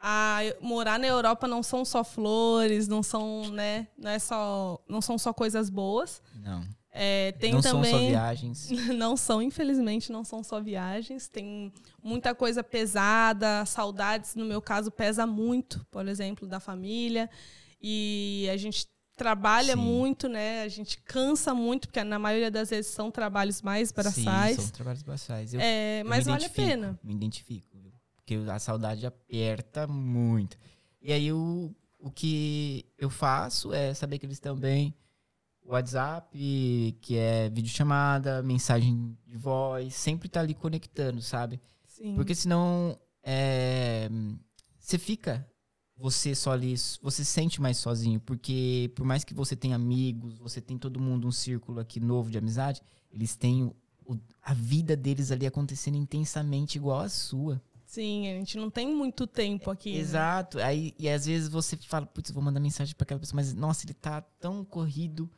a, 0.00 0.38
morar 0.60 0.98
na 0.98 1.06
Europa 1.06 1.48
não 1.48 1.62
são 1.62 1.84
só 1.84 2.04
flores, 2.04 2.86
não 2.86 3.02
são, 3.02 3.50
né? 3.50 3.88
Não, 3.96 4.10
é 4.10 4.18
só, 4.18 4.78
não 4.88 5.00
são 5.00 5.16
só 5.16 5.32
coisas 5.32 5.70
boas. 5.70 6.22
Não. 6.34 6.64
É, 6.96 7.32
tem 7.32 7.54
não 7.54 7.60
também. 7.60 7.90
são 7.90 8.00
só 8.00 8.06
viagens. 8.06 8.70
Não 8.94 9.16
são, 9.16 9.42
infelizmente, 9.42 10.12
não 10.12 10.22
são 10.22 10.44
só 10.44 10.60
viagens. 10.60 11.26
Tem 11.26 11.72
muita 12.00 12.36
coisa 12.36 12.62
pesada, 12.62 13.66
saudades, 13.66 14.36
no 14.36 14.44
meu 14.44 14.62
caso, 14.62 14.92
pesa 14.92 15.26
muito, 15.26 15.84
por 15.90 16.06
exemplo, 16.06 16.46
da 16.46 16.60
família. 16.60 17.28
E 17.86 18.48
a 18.50 18.56
gente 18.56 18.88
trabalha 19.14 19.74
Sim. 19.76 19.82
muito, 19.82 20.26
né? 20.26 20.62
A 20.62 20.68
gente 20.68 20.96
cansa 21.02 21.52
muito, 21.54 21.86
porque 21.86 22.02
na 22.02 22.18
maioria 22.18 22.50
das 22.50 22.70
vezes 22.70 22.90
são 22.90 23.10
trabalhos 23.10 23.60
mais 23.60 23.92
braçais. 23.92 24.56
Sim, 24.56 24.62
são 24.62 24.70
trabalhos 24.70 25.02
braçais. 25.02 25.52
Eu, 25.52 25.60
É, 25.60 26.00
eu 26.00 26.06
mas 26.06 26.24
vale 26.24 26.46
a 26.46 26.48
pena. 26.48 26.98
Me 27.04 27.12
identifico, 27.12 27.76
viu? 27.76 27.92
Porque 28.16 28.36
a 28.50 28.58
saudade 28.58 29.06
aperta 29.06 29.86
muito. 29.86 30.56
E 31.02 31.12
aí 31.12 31.30
o, 31.30 31.74
o 31.98 32.10
que 32.10 32.86
eu 32.96 33.10
faço 33.10 33.70
é 33.74 33.92
saber 33.92 34.18
que 34.18 34.24
eles 34.24 34.36
estão 34.36 34.56
bem. 34.56 34.94
WhatsApp, 35.62 36.96
que 37.02 37.16
é 37.18 37.50
videochamada, 37.50 38.42
mensagem 38.42 39.14
de 39.26 39.36
voz, 39.36 39.94
sempre 39.94 40.26
tá 40.28 40.40
ali 40.40 40.54
conectando, 40.54 41.20
sabe? 41.20 41.60
Sim. 41.84 42.14
Porque 42.14 42.34
senão 42.34 42.98
é, 43.22 44.08
você 44.78 44.98
fica 44.98 45.46
você 45.96 46.34
só 46.34 46.52
ali, 46.52 46.74
você 47.00 47.24
se 47.24 47.30
sente 47.30 47.60
mais 47.60 47.76
sozinho, 47.78 48.20
porque 48.20 48.90
por 48.96 49.04
mais 49.06 49.22
que 49.24 49.32
você 49.32 49.54
tenha 49.54 49.76
amigos, 49.76 50.38
você 50.38 50.60
tem 50.60 50.76
todo 50.76 50.98
mundo 51.00 51.28
um 51.28 51.32
círculo 51.32 51.78
aqui 51.80 52.00
novo 52.00 52.30
de 52.30 52.38
amizade, 52.38 52.80
eles 53.12 53.36
têm 53.36 53.64
o- 53.64 54.18
a 54.42 54.52
vida 54.52 54.96
deles 54.96 55.30
ali 55.30 55.46
acontecendo 55.46 55.96
intensamente 55.96 56.76
igual 56.76 57.00
a 57.00 57.08
sua. 57.08 57.62
Sim, 57.86 58.28
a 58.28 58.32
gente 58.38 58.56
não 58.58 58.68
tem 58.70 58.92
muito 58.94 59.26
tempo 59.26 59.70
aqui. 59.70 59.92
né? 59.92 59.98
Exato. 59.98 60.58
Aí 60.58 60.92
e 60.98 61.08
às 61.08 61.26
vezes 61.26 61.48
você 61.48 61.76
fala, 61.76 62.04
putz, 62.06 62.30
vou 62.32 62.42
mandar 62.42 62.58
mensagem 62.60 62.94
pra 62.94 63.04
aquela 63.04 63.20
pessoa, 63.20 63.36
mas 63.36 63.54
nossa, 63.54 63.86
ele 63.86 63.94
tá 63.94 64.20
tão 64.20 64.64
corrido. 64.64 65.30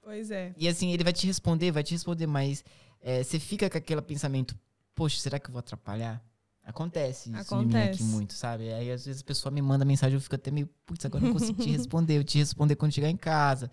Pois 0.00 0.30
é. 0.30 0.54
E 0.56 0.68
assim, 0.68 0.92
ele 0.92 1.02
vai 1.04 1.12
te 1.12 1.26
responder, 1.26 1.70
vai 1.72 1.82
te 1.82 1.92
responder, 1.92 2.26
mas 2.26 2.64
é, 3.00 3.22
você 3.22 3.38
fica 3.40 3.68
com 3.68 3.76
aquele 3.78 4.00
pensamento, 4.02 4.56
poxa, 4.94 5.18
será 5.20 5.38
que 5.38 5.48
eu 5.48 5.52
vou 5.52 5.58
atrapalhar? 5.60 6.22
Acontece 6.68 7.30
isso 7.30 7.54
em 7.54 7.64
mim 7.64 7.74
aqui 7.74 7.74
Acontece. 7.78 8.02
muito, 8.04 8.34
sabe? 8.34 8.70
Aí 8.70 8.92
às 8.92 9.06
vezes 9.06 9.22
a 9.22 9.24
pessoa 9.24 9.50
me 9.50 9.62
manda 9.62 9.86
mensagem, 9.86 10.14
eu 10.14 10.20
fico 10.20 10.34
até 10.34 10.50
meio, 10.50 10.68
putz, 10.84 11.02
agora 11.06 11.24
eu 11.24 11.28
não 11.28 11.32
consigo 11.32 11.62
te 11.62 11.70
responder, 11.70 12.18
eu 12.18 12.24
te 12.24 12.36
responder 12.36 12.76
quando 12.76 12.92
chegar 12.92 13.08
em 13.08 13.16
casa. 13.16 13.70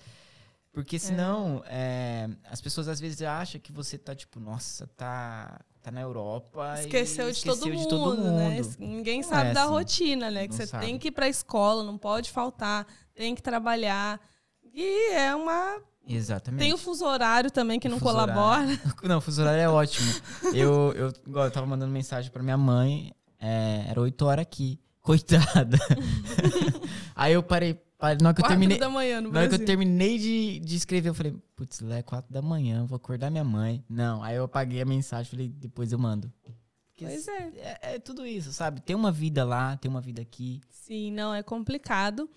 Porque 0.71 0.97
senão, 0.97 1.61
é, 1.67 2.29
as 2.49 2.59
pessoas 2.61 2.87
às 2.87 2.99
vezes 2.99 3.21
acham 3.21 3.59
que 3.59 3.71
você 3.71 3.97
tá 3.97 4.15
tipo, 4.15 4.39
nossa, 4.39 4.87
tá, 4.95 5.59
tá 5.81 5.91
na 5.91 6.01
Europa. 6.01 6.75
Esqueceu, 6.79 7.31
de, 7.31 7.43
todo 7.43 7.53
esqueceu 7.53 7.73
mundo, 7.73 7.83
de 7.83 7.89
todo 7.89 8.21
né? 8.21 8.61
mundo. 8.61 8.75
Ninguém 8.79 9.21
Não 9.21 9.29
sabe 9.29 9.49
é 9.49 9.53
da 9.53 9.63
assim. 9.63 9.71
rotina, 9.71 10.31
né? 10.31 10.47
Que 10.47 10.55
você 10.55 10.67
sabe. 10.67 10.85
tem 10.85 10.97
que 10.97 11.09
ir 11.09 11.11
pra 11.11 11.27
escola, 11.29 11.83
não 11.83 11.97
pode 11.97 12.31
faltar, 12.31 12.87
tem 13.13 13.35
que 13.35 13.41
trabalhar. 13.41 14.19
E 14.73 15.13
é 15.13 15.35
uma. 15.35 15.81
Exatamente. 16.07 16.61
Tem 16.61 16.73
o 16.73 16.77
fuso 16.77 17.05
horário 17.05 17.49
também 17.51 17.79
que 17.79 17.89
não 17.89 17.99
colabora. 17.99 18.63
horário. 18.63 18.79
Não, 19.03 19.17
o 19.17 19.21
fuso 19.21 19.41
horário 19.41 19.61
é 19.61 19.69
ótimo. 19.69 20.11
Eu, 20.53 20.93
eu, 20.93 21.13
eu 21.27 21.51
tava 21.51 21.65
mandando 21.65 21.91
mensagem 21.91 22.31
pra 22.31 22.43
minha 22.43 22.57
mãe, 22.57 23.11
é, 23.39 23.85
era 23.89 23.99
8 23.99 24.25
horas 24.25 24.43
aqui. 24.43 24.79
Coitada. 25.01 25.77
Aí 27.15 27.33
eu 27.33 27.43
parei, 27.43 27.75
parei 27.97 28.17
na 28.21 28.29
hora 28.29 28.35
que 28.35 28.41
eu 28.41 28.47
terminei. 28.47 28.79
da 28.79 28.89
manhã 28.89 29.21
no 29.21 29.31
Na 29.31 29.41
hora 29.41 29.49
que 29.49 29.55
eu 29.55 29.65
terminei 29.65 30.17
de, 30.17 30.59
de 30.59 30.75
escrever, 30.75 31.09
eu 31.09 31.13
falei, 31.13 31.35
putz, 31.55 31.81
é 31.83 32.01
4 32.01 32.33
da 32.33 32.41
manhã, 32.41 32.85
vou 32.85 32.95
acordar 32.95 33.29
minha 33.29 33.43
mãe. 33.43 33.83
Não, 33.87 34.23
aí 34.23 34.35
eu 34.35 34.45
apaguei 34.45 34.81
a 34.81 34.85
mensagem, 34.85 35.29
falei, 35.29 35.47
depois 35.47 35.91
eu 35.91 35.99
mando. 35.99 36.31
Porque 36.95 37.05
Pois 37.05 37.27
é. 37.27 37.51
é. 37.57 37.95
É 37.95 37.99
tudo 37.99 38.25
isso, 38.25 38.51
sabe? 38.53 38.79
Tem 38.81 38.95
uma 38.95 39.11
vida 39.11 39.43
lá, 39.43 39.75
tem 39.77 39.91
uma 39.91 40.01
vida 40.01 40.21
aqui. 40.21 40.61
Sim, 40.69 41.11
não, 41.11 41.33
é 41.33 41.43
complicado. 41.43 42.29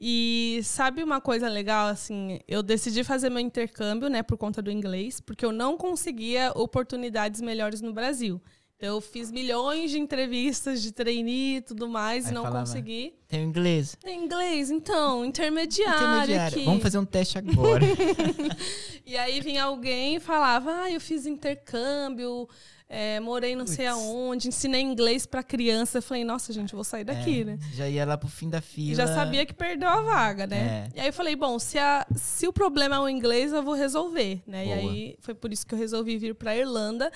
E 0.00 0.60
sabe 0.62 1.02
uma 1.02 1.20
coisa 1.20 1.48
legal, 1.48 1.88
assim, 1.88 2.38
eu 2.46 2.62
decidi 2.62 3.02
fazer 3.02 3.30
meu 3.30 3.40
intercâmbio, 3.40 4.08
né, 4.08 4.22
por 4.22 4.38
conta 4.38 4.62
do 4.62 4.70
inglês, 4.70 5.20
porque 5.20 5.44
eu 5.44 5.50
não 5.50 5.76
conseguia 5.76 6.52
oportunidades 6.54 7.40
melhores 7.40 7.80
no 7.80 7.92
Brasil. 7.92 8.40
Eu 8.80 9.00
fiz 9.00 9.32
milhões 9.32 9.90
de 9.90 9.98
entrevistas 9.98 10.80
de 10.80 10.92
trainee 10.92 11.56
e 11.56 11.60
tudo 11.60 11.88
mais 11.88 12.26
Aí 12.26 12.30
e 12.30 12.34
não 12.34 12.42
falava, 12.44 12.64
consegui. 12.64 13.12
Tem 13.26 13.42
inglês. 13.42 13.96
Tem 14.00 14.24
inglês, 14.24 14.70
então, 14.70 15.24
intermediário, 15.24 15.96
Intermediário. 15.96 16.56
aqui. 16.56 16.64
Vamos 16.64 16.82
fazer 16.82 16.98
um 16.98 17.04
teste 17.04 17.38
agora. 17.38 17.84
E 19.04 19.16
aí 19.16 19.40
vinha 19.40 19.64
alguém 19.64 20.16
e 20.16 20.20
falava: 20.20 20.82
Ah, 20.82 20.90
eu 20.90 21.00
fiz 21.00 21.24
intercâmbio, 21.24 22.46
é, 22.88 23.18
morei 23.20 23.56
não 23.56 23.66
sei 23.66 23.86
aonde, 23.86 24.48
ensinei 24.48 24.82
inglês 24.82 25.24
pra 25.24 25.42
criança. 25.42 25.96
Eu 25.98 26.02
falei, 26.02 26.24
nossa, 26.24 26.52
gente, 26.52 26.74
eu 26.74 26.76
vou 26.76 26.84
sair 26.84 27.04
daqui, 27.04 27.40
É, 27.40 27.44
né? 27.44 27.58
Já 27.72 27.88
ia 27.88 28.04
lá 28.04 28.18
pro 28.18 28.28
fim 28.28 28.50
da 28.50 28.58
E 28.58 28.62
fila. 28.62 28.94
já 28.96 29.06
sabia 29.06 29.46
que 29.46 29.54
perdeu 29.54 29.88
a 29.88 30.02
vaga, 30.02 30.46
né? 30.46 30.90
É. 30.94 30.98
E 30.98 31.00
aí 31.00 31.06
eu 31.08 31.12
falei, 31.12 31.34
bom, 31.34 31.58
se, 31.58 31.78
a- 31.78 32.06
se 32.14 32.46
o 32.46 32.52
problema 32.52 32.96
é 32.96 32.98
o 32.98 33.08
inglês, 33.08 33.50
eu 33.50 33.62
vou 33.62 33.72
resolver, 33.74 34.42
né? 34.46 34.66
E 34.66 34.72
aí 34.74 35.16
foi 35.20 35.34
por 35.34 35.50
isso 35.54 35.66
que 35.66 35.74
eu 35.74 35.78
resolvi 35.78 36.18
vir 36.18 36.34
pra 36.34 36.54
Irlanda. 36.54 37.10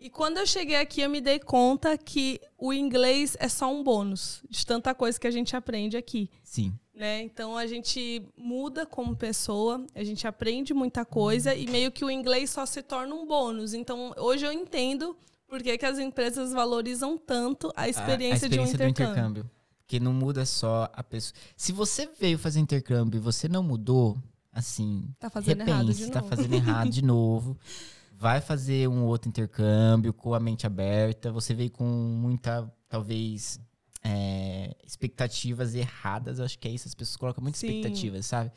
E 0.00 0.08
quando 0.08 0.38
eu 0.38 0.46
cheguei 0.46 0.76
aqui, 0.76 1.00
eu 1.00 1.10
me 1.10 1.20
dei 1.20 1.40
conta 1.40 1.98
que 1.98 2.40
o 2.56 2.72
inglês 2.72 3.36
é 3.40 3.48
só 3.48 3.72
um 3.72 3.82
bônus 3.82 4.42
de 4.48 4.64
tanta 4.64 4.94
coisa 4.94 5.18
que 5.18 5.26
a 5.26 5.30
gente 5.30 5.56
aprende 5.56 5.96
aqui 5.96 6.30
Sim. 6.44 6.72
né? 6.94 7.22
Então 7.22 7.56
a 7.56 7.66
gente 7.66 8.22
muda 8.36 8.86
como 8.86 9.16
pessoa, 9.16 9.84
a 9.96 10.04
gente 10.04 10.26
aprende 10.26 10.72
muita 10.72 11.04
coisa 11.04 11.52
e 11.54 11.66
meio 11.68 11.90
que 11.90 12.04
o 12.04 12.10
inglês 12.10 12.50
só 12.50 12.64
se 12.64 12.80
torna 12.80 13.12
um 13.14 13.26
bônus. 13.26 13.74
Então 13.74 14.14
hoje 14.16 14.46
eu 14.46 14.52
entendo 14.52 15.16
por 15.48 15.62
que, 15.62 15.76
que 15.76 15.86
as 15.86 15.98
empresas 15.98 16.52
valorizam 16.52 17.18
tanto 17.18 17.72
a 17.74 17.88
experiência, 17.88 18.28
a, 18.28 18.32
a 18.34 18.36
experiência 18.36 18.48
de 18.48 18.58
um 18.60 18.64
do 18.64 18.68
intercâmbio. 18.92 19.12
intercâmbio. 19.12 19.50
Porque 19.80 19.98
não 19.98 20.12
muda 20.12 20.44
só 20.44 20.88
a 20.92 21.02
pessoa. 21.02 21.34
Se 21.56 21.72
você 21.72 22.08
veio 22.20 22.38
fazer 22.38 22.60
intercâmbio 22.60 23.18
e 23.18 23.20
você 23.20 23.48
não 23.48 23.62
mudou, 23.62 24.16
assim, 24.52 25.08
Tá 25.18 25.30
fazendo 25.30 25.62
errado 25.62 25.86
repense, 25.86 26.04
de 26.04 26.10
tá 26.12 26.20
novo. 26.20 26.36
fazendo 26.36 26.54
errado 26.54 26.90
de 26.90 27.02
novo. 27.04 27.56
Vai 28.20 28.40
fazer 28.40 28.88
um 28.88 29.04
outro 29.04 29.28
intercâmbio 29.28 30.12
com 30.12 30.34
a 30.34 30.40
mente 30.40 30.66
aberta. 30.66 31.30
Você 31.30 31.54
veio 31.54 31.70
com 31.70 31.84
muita, 31.84 32.68
talvez, 32.88 33.60
é, 34.02 34.74
expectativas 34.84 35.76
erradas. 35.76 36.40
Eu 36.40 36.44
acho 36.44 36.58
que 36.58 36.66
é 36.66 36.70
isso. 36.72 36.88
As 36.88 36.94
pessoas 36.94 37.16
colocam 37.16 37.40
muitas 37.40 37.60
Sim. 37.60 37.68
expectativas, 37.68 38.26
sabe? 38.26 38.50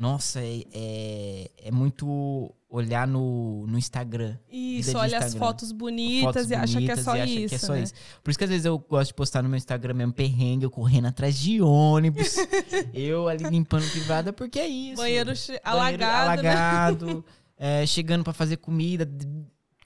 Nossa, 0.00 0.40
é, 0.40 0.62
é, 0.72 1.50
é 1.64 1.70
muito 1.70 2.54
olhar 2.70 3.06
no, 3.06 3.66
no 3.66 3.76
Instagram. 3.76 4.34
Isso, 4.50 4.96
olha 4.96 5.18
as 5.18 5.24
Instagram. 5.26 5.46
fotos 5.46 5.72
bonitas 5.72 6.34
fotos 6.34 6.50
e 6.50 6.54
acha 6.54 6.78
que 6.78 6.90
é 6.90 6.96
bonitas 6.96 7.04
só 7.04 7.16
isso. 7.16 7.48
que 7.48 7.54
é 7.54 7.58
só 7.58 7.72
né? 7.74 7.82
isso. 7.82 7.94
Por 8.24 8.30
isso 8.30 8.38
que 8.38 8.44
às 8.44 8.50
vezes 8.50 8.64
eu 8.64 8.78
gosto 8.78 9.08
de 9.08 9.14
postar 9.14 9.42
no 9.42 9.48
meu 9.50 9.58
Instagram 9.58 9.92
mesmo 9.92 10.12
perrengue, 10.14 10.64
eu 10.64 10.70
correndo 10.70 11.08
atrás 11.08 11.36
de 11.38 11.60
ônibus. 11.60 12.36
eu 12.94 13.28
ali 13.28 13.44
limpando 13.44 13.90
privada, 13.90 14.32
porque 14.32 14.58
é 14.58 14.68
isso. 14.68 15.02
Banheiro 15.02 15.32
Banheiro 15.64 16.04
alagado, 16.04 17.16
né? 17.16 17.22
é, 17.62 17.84
chegando 17.84 18.24
pra 18.24 18.32
fazer 18.32 18.56
comida, 18.56 19.06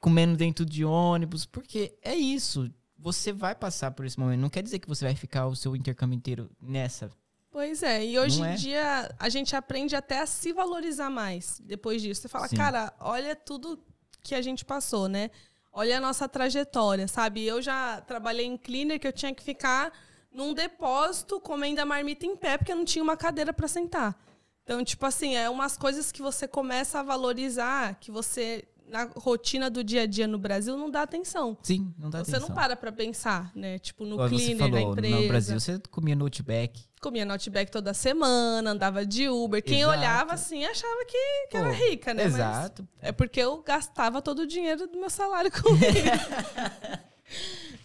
comendo 0.01 0.37
dentro 0.37 0.65
de 0.65 0.85
ônibus, 0.85 1.45
porque 1.45 1.93
é 2.01 2.15
isso. 2.15 2.73
Você 2.97 3.33
vai 3.33 3.53
passar 3.53 3.91
por 3.91 4.07
esse 4.07 4.19
momento. 4.19 4.41
Não 4.41 4.49
quer 4.49 4.63
dizer 4.63 4.79
que 4.79 4.87
você 4.87 5.05
vai 5.05 5.17
ficar 5.17 5.49
o 5.49 5.57
seu 5.57 5.75
intercâmbio 5.75 6.17
inteiro 6.17 6.49
nessa. 6.63 7.11
Pois 7.51 7.83
é, 7.83 8.05
e 8.07 8.19
hoje 8.19 8.41
em 8.41 8.47
é? 8.47 8.55
dia 8.55 9.15
a 9.19 9.29
gente 9.29 9.57
aprende 9.57 9.95
até 9.97 10.21
a 10.21 10.27
se 10.27 10.53
valorizar 10.53 11.11
mais 11.11 11.61
depois 11.65 12.01
disso. 12.01 12.23
Você 12.23 12.29
fala, 12.29 12.47
Sim. 12.47 12.57
cara, 12.57 12.95
olha 13.01 13.35
tudo 13.35 13.83
que 14.23 14.37
a 14.37 14.43
gente 14.43 14.65
passou, 14.65 15.09
né? 15.09 15.31
Olha 15.73 15.99
a 15.99 16.01
nossa 16.01 16.29
trajetória, 16.29 17.09
sabe? 17.09 17.45
Eu 17.45 17.61
já 17.61 18.01
trabalhei 18.03 18.47
em 18.47 18.57
cleaner 18.57 19.01
que 19.01 19.07
eu 19.07 19.13
tinha 19.13 19.35
que 19.35 19.43
ficar 19.43 19.93
num 20.33 20.55
depósito 20.55 21.41
comendo 21.41 21.81
a 21.81 21.85
marmita 21.85 22.25
em 22.25 22.37
pé 22.37 22.57
porque 22.57 22.71
eu 22.71 22.77
não 22.77 22.85
tinha 22.85 23.03
uma 23.03 23.17
cadeira 23.17 23.53
para 23.53 23.67
sentar. 23.67 24.17
Então, 24.65 24.83
tipo 24.83 25.05
assim, 25.07 25.37
é 25.37 25.49
umas 25.49 25.77
coisas 25.77 26.11
que 26.11 26.23
você 26.23 26.49
começa 26.49 27.01
a 27.01 27.03
valorizar, 27.03 27.97
que 28.01 28.11
você 28.11 28.65
na 28.87 29.09
rotina 29.17 29.71
do 29.71 29.83
dia 29.83 30.03
a 30.03 30.07
dia 30.07 30.27
no 30.27 30.39
Brasil 30.39 30.77
não 30.77 30.91
dá 30.91 31.03
atenção. 31.03 31.57
Sim, 31.63 31.93
não 31.99 32.11
dá 32.11 32.23
Você 32.23 32.33
atenção. 32.33 32.49
não 32.51 32.55
para 32.55 32.77
pra 32.77 32.93
pensar, 32.93 33.51
né? 33.55 33.79
Tipo, 33.79 34.05
no 34.05 34.17
você 34.17 34.37
cleaner, 34.37 34.59
na 34.59 34.65
falou, 34.79 34.93
empresa. 34.93 35.17
no 35.21 35.29
Brasil 35.29 35.61
você 35.61 35.79
comia 35.91 36.15
no 36.15 36.25
Outback. 36.25 36.85
Comia 37.01 37.25
no 37.25 37.33
Outback 37.33 37.73
toda 37.73 37.95
semana, 37.95 38.71
andava 38.71 39.05
de 39.07 39.27
Uber. 39.29 39.63
Quem 39.63 39.81
Exato. 39.81 39.99
olhava 39.99 40.35
assim 40.35 40.65
achava 40.67 41.05
que, 41.07 41.47
que 41.51 41.57
era 41.57 41.69
Pô, 41.69 41.75
rica, 41.75 42.13
né? 42.15 42.25
Mas 42.25 42.35
Exato. 42.35 42.87
é 43.01 43.11
porque 43.11 43.41
eu 43.41 43.63
gastava 43.63 44.21
todo 44.23 44.41
o 44.41 44.47
dinheiro 44.47 44.87
do 44.87 44.99
meu 45.01 45.11
salário 45.11 45.51
com 45.51 45.71
isso. 45.77 47.05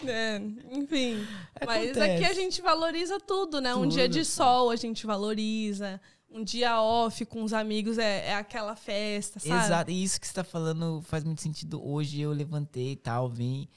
É, 0.06 0.38
enfim. 0.72 1.26
Mas 1.66 1.92
Acontece. 1.92 2.12
aqui 2.12 2.26
a 2.26 2.34
gente 2.34 2.62
valoriza 2.62 3.20
tudo, 3.20 3.60
né? 3.60 3.76
Um 3.76 3.88
dia 3.88 4.08
de 4.08 4.20
Tudo. 4.20 4.28
sol 4.30 4.70
a 4.70 4.76
gente 4.76 5.06
valoriza. 5.06 6.00
Um 6.32 6.44
dia 6.44 6.82
off 6.82 7.26
com 7.26 7.44
os 7.44 7.54
amigos 7.54 7.98
é, 7.98 8.28
é 8.28 8.36
aquela 8.36 8.76
festa, 8.76 9.40
sabe? 9.40 9.66
Exato. 9.66 9.92
E 9.92 10.04
isso 10.04 10.22
que 10.22 10.28
você 10.28 10.34
tá 10.34 10.44
falando 10.44 11.02
faz 11.02 11.24
muito 11.24 11.42
sentido. 11.42 11.84
Hoje 11.84 12.22
eu 12.22 12.32
levantei 12.32 12.92
e 12.92 12.96
tal, 12.96 13.28
vim. 13.28 13.68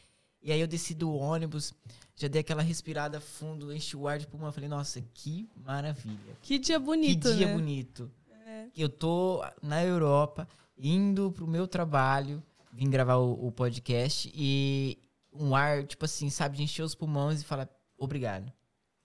E 0.42 0.52
aí 0.52 0.60
eu 0.60 0.66
desci 0.66 0.92
do 0.92 1.14
ônibus, 1.14 1.72
já 2.16 2.28
dei 2.28 2.40
aquela 2.40 2.62
respirada 2.62 3.20
fundo, 3.20 3.72
enchi 3.72 3.96
o 3.96 4.06
ar 4.06 4.18
de 4.18 4.26
pulmão. 4.26 4.52
Falei, 4.52 4.68
nossa, 4.68 5.02
que 5.14 5.48
maravilha. 5.64 6.36
Que 6.42 6.58
dia 6.58 6.78
bonito, 6.78 7.28
que 7.28 7.36
dia 7.36 7.46
né? 7.46 7.54
bonito. 7.54 8.10
É. 8.46 8.66
Eu 8.76 8.88
tô 8.88 9.42
na 9.62 9.82
Europa, 9.82 10.46
indo 10.76 11.32
pro 11.32 11.46
meu 11.46 11.66
trabalho, 11.66 12.42
vim 12.72 12.90
gravar 12.90 13.16
o, 13.16 13.46
o 13.46 13.52
podcast 13.52 14.30
e 14.34 14.98
um 15.32 15.54
ar, 15.54 15.84
tipo 15.84 16.04
assim, 16.04 16.28
sabe, 16.28 16.56
de 16.56 16.64
encher 16.64 16.82
os 16.82 16.94
pulmões 16.94 17.40
e 17.40 17.44
falar 17.44 17.68
obrigado. 17.96 18.52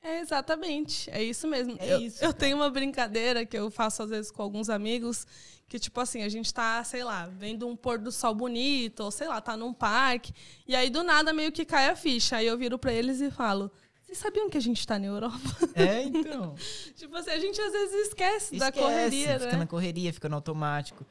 É, 0.07 0.21
exatamente. 0.21 1.09
É 1.11 1.21
isso 1.21 1.45
mesmo. 1.49 1.75
É 1.79 1.95
eu, 1.95 2.01
isso, 2.01 2.23
eu 2.23 2.31
tenho 2.31 2.55
uma 2.55 2.69
brincadeira 2.69 3.45
que 3.45 3.57
eu 3.57 3.69
faço 3.69 4.03
às 4.03 4.09
vezes 4.09 4.31
com 4.31 4.41
alguns 4.41 4.69
amigos, 4.69 5.27
que 5.67 5.77
tipo 5.77 5.99
assim, 5.99 6.23
a 6.23 6.29
gente 6.29 6.53
tá, 6.53 6.81
sei 6.85 7.03
lá, 7.03 7.27
vendo 7.27 7.67
um 7.67 7.75
pôr 7.75 7.99
do 7.99 8.09
sol 8.09 8.33
bonito, 8.33 9.01
ou 9.01 9.11
sei 9.11 9.27
lá, 9.27 9.41
tá 9.41 9.57
num 9.57 9.73
parque, 9.73 10.31
e 10.65 10.73
aí 10.73 10.89
do 10.89 11.03
nada 11.03 11.33
meio 11.33 11.51
que 11.51 11.65
cai 11.65 11.89
a 11.89 11.95
ficha. 11.95 12.37
Aí 12.37 12.47
eu 12.47 12.57
viro 12.57 12.79
pra 12.79 12.93
eles 12.93 13.19
e 13.19 13.29
falo: 13.29 13.69
Vocês 14.01 14.17
sabiam 14.17 14.49
que 14.49 14.57
a 14.57 14.61
gente 14.61 14.87
tá 14.87 14.97
na 14.97 15.07
Europa? 15.07 15.37
É, 15.75 16.03
então. 16.03 16.55
tipo 16.95 17.13
assim, 17.17 17.31
a 17.31 17.39
gente 17.39 17.59
às 17.59 17.73
vezes 17.73 18.07
esquece, 18.07 18.55
da 18.55 18.69
Esquece, 18.69 18.85
correria, 18.85 19.39
Fica 19.39 19.51
né? 19.51 19.57
na 19.57 19.67
correria, 19.67 20.13
fica 20.13 20.29
no 20.29 20.35
automático. 20.35 21.05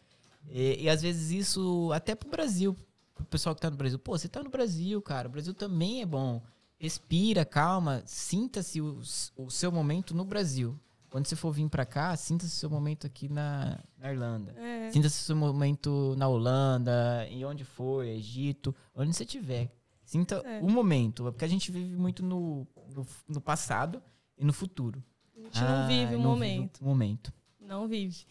E, 0.48 0.84
e 0.84 0.88
às 0.88 1.02
vezes 1.02 1.30
isso, 1.32 1.90
até 1.92 2.14
pro 2.14 2.30
Brasil, 2.30 2.74
pro 3.14 3.26
pessoal 3.26 3.54
que 3.54 3.60
tá 3.60 3.68
no 3.68 3.76
Brasil. 3.76 3.98
Pô, 3.98 4.16
você 4.16 4.26
tá 4.26 4.42
no 4.42 4.48
Brasil, 4.48 5.02
cara. 5.02 5.28
O 5.28 5.32
Brasil 5.32 5.52
também 5.52 6.00
é 6.00 6.06
bom. 6.06 6.40
Respira, 6.78 7.44
calma, 7.44 8.02
sinta-se 8.04 8.80
o, 8.80 9.00
o 9.36 9.50
seu 9.50 9.72
momento 9.72 10.14
no 10.14 10.24
Brasil. 10.24 10.78
Quando 11.08 11.26
você 11.26 11.36
for 11.36 11.50
vir 11.52 11.68
pra 11.70 11.86
cá, 11.86 12.14
sinta-se 12.16 12.52
o 12.52 12.56
seu 12.56 12.68
momento 12.68 13.06
aqui 13.06 13.28
na, 13.28 13.78
na 13.98 14.12
Irlanda. 14.12 14.52
É. 14.58 14.90
Sinta-se 14.90 15.20
o 15.20 15.24
seu 15.24 15.36
momento 15.36 16.14
na 16.18 16.28
Holanda, 16.28 17.26
em 17.30 17.44
onde 17.44 17.64
for, 17.64 18.04
Egito, 18.04 18.74
onde 18.94 19.14
você 19.14 19.24
estiver. 19.24 19.70
Sinta 20.04 20.36
É. 20.44 20.60
o 20.60 20.68
momento, 20.70 21.24
porque 21.24 21.44
a 21.44 21.48
gente 21.48 21.72
vive 21.72 21.96
muito 21.96 22.22
no, 22.22 22.66
no, 22.94 23.06
no 23.28 23.40
passado 23.40 24.02
e 24.36 24.44
no 24.44 24.52
futuro. 24.52 25.02
A 25.34 25.40
gente 25.40 25.60
não 25.60 25.88
vive 25.88 26.14
o 26.14 26.18
não 26.18 26.30
momento. 26.30 26.80
o 26.80 26.84
momento. 26.84 27.32
Não 27.58 27.88
vive. 27.88 28.24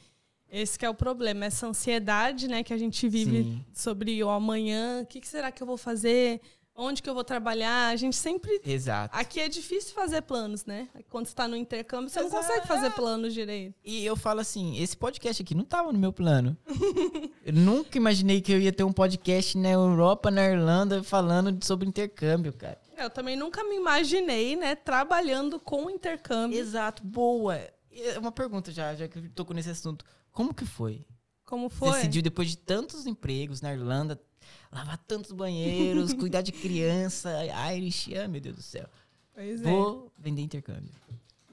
Esse 0.47 0.77
que 0.77 0.85
é 0.85 0.89
o 0.89 0.93
problema, 0.93 1.45
essa 1.45 1.67
ansiedade, 1.67 2.47
né, 2.47 2.63
que 2.63 2.73
a 2.73 2.77
gente 2.77 3.09
vive 3.09 3.43
Sim. 3.43 3.65
sobre 3.73 4.23
o 4.23 4.29
amanhã, 4.29 5.01
o 5.01 5.05
que, 5.05 5.19
que 5.19 5.27
será 5.27 5.51
que 5.51 5.61
eu 5.63 5.67
vou 5.67 5.77
fazer? 5.77 6.39
Onde 6.77 7.01
que 7.01 7.09
eu 7.09 7.13
vou 7.13 7.23
trabalhar? 7.23 7.87
A 7.87 7.95
gente 7.95 8.17
sempre 8.17 8.61
Exato. 8.65 9.15
Aqui 9.17 9.39
é 9.39 9.47
difícil 9.47 9.93
fazer 9.93 10.21
planos, 10.21 10.65
né? 10.65 10.89
Quando 11.09 11.25
você 11.25 11.33
tá 11.33 11.47
no 11.47 11.55
intercâmbio, 11.55 12.09
você 12.09 12.19
não 12.19 12.27
Exato. 12.27 12.45
consegue 12.45 12.67
fazer 12.67 12.91
planos 12.91 13.33
direito. 13.33 13.73
E 13.83 14.05
eu 14.05 14.17
falo 14.17 14.41
assim, 14.41 14.77
esse 14.81 14.97
podcast 14.97 15.41
aqui 15.41 15.55
não 15.55 15.63
tava 15.63 15.93
no 15.93 15.97
meu 15.97 16.11
plano. 16.11 16.57
eu 17.45 17.53
nunca 17.53 17.97
imaginei 17.97 18.41
que 18.41 18.51
eu 18.51 18.59
ia 18.59 18.73
ter 18.73 18.83
um 18.83 18.91
podcast 18.91 19.57
na 19.57 19.69
Europa, 19.69 20.29
na 20.29 20.43
Irlanda, 20.43 21.01
falando 21.01 21.63
sobre 21.63 21.87
intercâmbio, 21.87 22.51
cara. 22.51 22.77
Eu 22.97 23.09
também 23.09 23.37
nunca 23.37 23.63
me 23.63 23.75
imaginei, 23.75 24.57
né, 24.57 24.75
trabalhando 24.75 25.59
com 25.59 25.89
intercâmbio. 25.89 26.59
Exato, 26.59 27.01
boa. 27.03 27.55
É 27.55 28.19
Uma 28.19 28.33
pergunta 28.33 28.71
já, 28.71 28.93
já 28.95 29.07
que 29.07 29.17
eu 29.17 29.29
tô 29.29 29.45
nesse 29.53 29.69
assunto. 29.69 30.03
Como 30.29 30.53
que 30.53 30.65
foi? 30.65 31.05
Como 31.45 31.69
foi? 31.69 31.91
Decidiu 31.91 32.21
depois 32.21 32.49
de 32.49 32.57
tantos 32.57 33.05
empregos 33.05 33.61
na 33.61 33.71
Irlanda, 33.71 34.19
lavar 34.71 34.97
tantos 34.99 35.31
banheiros, 35.31 36.13
cuidar 36.13 36.41
de 36.41 36.51
criança, 36.51 37.31
Irish, 37.73 38.13
ah, 38.15 38.27
meu 38.27 38.41
Deus 38.41 38.55
do 38.55 38.61
céu. 38.61 38.87
Pois 39.33 39.61
é. 39.61 39.69
Vou 39.69 40.11
vender 40.17 40.41
intercâmbio. 40.41 40.91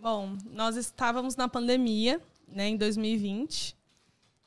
Bom, 0.01 0.37
nós 0.51 0.77
estávamos 0.77 1.37
na 1.37 1.49
pandemia, 1.49 2.21
né, 2.49 2.69
em 2.69 2.77
2020. 2.77 3.77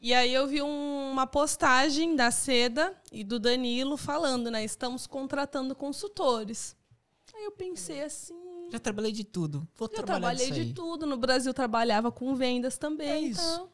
E 0.02 0.14
aí 0.14 0.34
eu 0.34 0.46
vi 0.48 0.62
um- 0.62 1.12
uma 1.12 1.26
postagem 1.26 2.16
da 2.16 2.30
Seda 2.30 2.94
e 3.12 3.24
do 3.24 3.40
Danilo 3.40 3.96
falando, 3.98 4.52
né, 4.52 4.64
estamos 4.64 5.08
contratando 5.08 5.74
consultores. 5.76 6.76
Aí 7.34 7.44
eu 7.46 7.52
pensei 7.52 8.02
assim, 8.04 8.36
Já 8.72 8.80
trabalhei 8.80 9.12
de 9.12 9.24
tudo. 9.24 9.68
Vou 9.76 9.88
eu 9.88 9.94
trabalhar 9.94 10.20
trabalhei 10.36 10.52
de 10.52 10.74
tudo, 10.74 11.06
no 11.06 11.18
Brasil 11.18 11.54
trabalhava 11.54 12.12
com 12.12 12.34
vendas 12.36 12.78
também, 12.78 13.10
É 13.10 13.20
isso. 13.20 13.42
então 13.42 13.70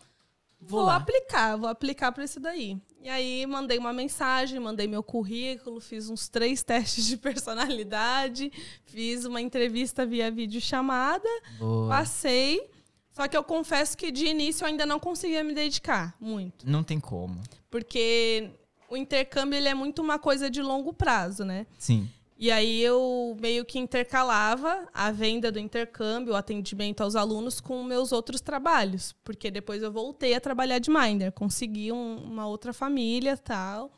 Vou 0.63 0.81
Vou, 0.81 0.89
aplicar, 0.91 1.55
vou 1.57 1.67
aplicar 1.67 2.11
para 2.11 2.23
isso 2.23 2.39
daí. 2.39 2.79
E 3.03 3.09
aí 3.09 3.45
mandei 3.47 3.77
uma 3.79 3.91
mensagem, 3.91 4.59
mandei 4.59 4.87
meu 4.87 5.01
currículo, 5.01 5.79
fiz 5.79 6.09
uns 6.09 6.29
três 6.29 6.61
testes 6.63 7.05
de 7.05 7.17
personalidade, 7.17 8.51
fiz 8.85 9.25
uma 9.25 9.41
entrevista 9.41 10.05
via 10.05 10.29
videochamada, 10.29 11.27
Boa. 11.57 11.89
passei. 11.89 12.69
Só 13.11 13.27
que 13.27 13.35
eu 13.35 13.43
confesso 13.43 13.97
que 13.97 14.11
de 14.11 14.25
início 14.25 14.63
eu 14.63 14.67
ainda 14.67 14.85
não 14.85 14.99
conseguia 14.99 15.43
me 15.43 15.53
dedicar 15.53 16.15
muito. 16.19 16.69
Não 16.69 16.83
tem 16.83 16.99
como. 16.99 17.41
Porque 17.69 18.49
o 18.89 18.95
intercâmbio 18.95 19.57
ele 19.57 19.67
é 19.67 19.73
muito 19.73 20.01
uma 20.01 20.19
coisa 20.19 20.49
de 20.49 20.61
longo 20.61 20.93
prazo, 20.93 21.43
né? 21.43 21.65
Sim. 21.77 22.09
E 22.41 22.49
aí 22.49 22.81
eu 22.81 23.37
meio 23.39 23.63
que 23.63 23.77
intercalava 23.77 24.89
a 24.91 25.11
venda 25.11 25.51
do 25.51 25.59
intercâmbio, 25.59 26.33
o 26.33 26.35
atendimento 26.35 27.01
aos 27.01 27.15
alunos 27.15 27.61
com 27.61 27.83
meus 27.83 28.11
outros 28.11 28.41
trabalhos, 28.41 29.13
porque 29.23 29.51
depois 29.51 29.83
eu 29.83 29.91
voltei 29.91 30.33
a 30.33 30.41
trabalhar 30.41 30.79
de 30.79 30.89
minder, 30.89 31.31
consegui 31.31 31.91
um, 31.91 32.17
uma 32.17 32.47
outra 32.47 32.73
família, 32.73 33.37
tal. 33.37 33.91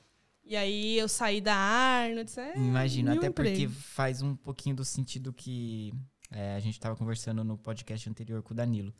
E 0.43 0.57
aí 0.57 0.99
eu 0.99 1.07
saí 1.07 1.39
da 1.39 1.55
Arnold, 1.55 2.37
é, 2.37 2.57
Imagino, 2.57 3.13
até 3.13 3.27
emprego. 3.27 3.55
porque 3.55 3.69
faz 3.69 4.21
um 4.21 4.35
pouquinho 4.35 4.75
do 4.75 4.83
sentido 4.83 5.31
que 5.31 5.93
é, 6.29 6.55
a 6.55 6.59
gente 6.59 6.73
estava 6.73 6.97
conversando 6.97 7.45
no 7.45 7.57
podcast 7.57 8.09
anterior 8.09 8.43
com 8.43 8.53
o 8.53 8.57
Danilo. 8.57 8.93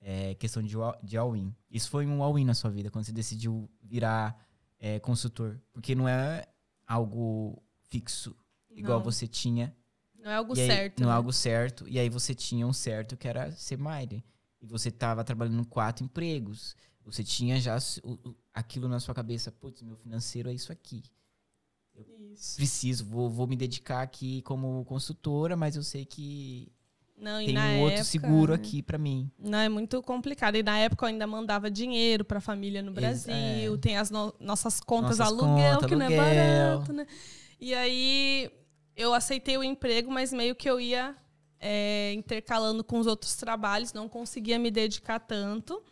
É, 0.00 0.36
questão 0.36 0.62
de, 0.62 0.76
de 1.02 1.16
all-in. 1.16 1.52
Isso 1.68 1.90
foi 1.90 2.06
um 2.06 2.22
all-in 2.22 2.44
na 2.44 2.54
sua 2.54 2.70
vida, 2.70 2.92
quando 2.92 3.06
você 3.06 3.12
decidiu 3.12 3.68
virar 3.82 4.38
é, 4.78 5.00
consultor. 5.00 5.60
Porque 5.72 5.96
não 5.96 6.08
é 6.08 6.44
algo 6.86 7.60
fixo, 7.88 8.36
igual 8.74 8.98
Não. 8.98 9.04
você 9.04 9.26
tinha. 9.26 9.74
Não 10.22 10.30
é 10.30 10.34
algo 10.36 10.52
aí- 10.58 10.66
certo. 10.66 11.00
Não 11.00 11.08
é 11.08 11.10
né? 11.10 11.16
algo 11.16 11.32
certo. 11.32 11.88
E 11.88 11.98
aí 11.98 12.08
você 12.08 12.34
tinha 12.34 12.66
um 12.66 12.72
certo 12.72 13.16
que 13.16 13.28
era 13.28 13.50
ser 13.52 13.76
Maider. 13.78 14.22
E 14.60 14.66
você 14.66 14.88
estava 14.88 15.22
trabalhando 15.22 15.60
em 15.60 15.64
quatro 15.64 16.04
empregos. 16.04 16.74
Você 17.04 17.22
tinha 17.22 17.60
já 17.60 17.76
aquilo 18.54 18.88
na 18.88 18.98
sua 19.00 19.14
cabeça. 19.14 19.52
Putz, 19.52 19.82
meu 19.82 19.96
financeiro 19.96 20.48
é 20.48 20.54
isso 20.54 20.72
aqui. 20.72 21.02
Isso. 22.32 22.56
Preciso, 22.56 23.04
vou, 23.04 23.30
vou 23.30 23.46
me 23.46 23.54
dedicar 23.56 24.02
aqui 24.02 24.42
como 24.42 24.84
consultora, 24.86 25.56
mas 25.56 25.76
eu 25.76 25.82
sei 25.82 26.04
que 26.04 26.72
Não, 27.16 27.38
tem 27.44 27.56
um 27.56 27.78
outro 27.80 27.94
época, 27.98 28.04
seguro 28.04 28.52
aqui 28.52 28.82
pra 28.82 28.98
mim. 28.98 29.30
Não, 29.38 29.58
é 29.58 29.68
muito 29.68 30.02
complicado. 30.02 30.56
E 30.56 30.62
na 30.62 30.76
época 30.78 31.04
eu 31.04 31.08
ainda 31.10 31.26
mandava 31.26 31.70
dinheiro 31.70 32.24
para 32.24 32.38
a 32.38 32.40
família 32.40 32.82
no 32.82 32.90
Brasil. 32.92 33.74
é. 33.74 33.78
Tem 33.78 33.96
as 33.96 34.10
no- 34.10 34.34
nossas 34.40 34.80
contas 34.80 35.18
Nossas 35.18 35.32
aluguel, 35.38 35.78
que 35.86 35.94
não 35.94 36.06
é 36.06 36.18
aluguel. 36.18 36.76
barato, 36.78 36.92
né? 36.92 37.06
E 37.60 37.72
aí 37.74 38.50
eu 38.96 39.14
aceitei 39.14 39.56
o 39.56 39.64
emprego, 39.64 40.10
mas 40.10 40.32
meio 40.32 40.54
que 40.54 40.68
eu 40.68 40.80
ia 40.80 41.14
é, 41.60 42.12
intercalando 42.12 42.84
com 42.84 42.98
os 42.98 43.06
outros 43.06 43.34
trabalhos, 43.36 43.92
não 43.92 44.08
conseguia 44.08 44.58
me 44.58 44.70
dedicar 44.70 45.18
tanto. 45.18 45.82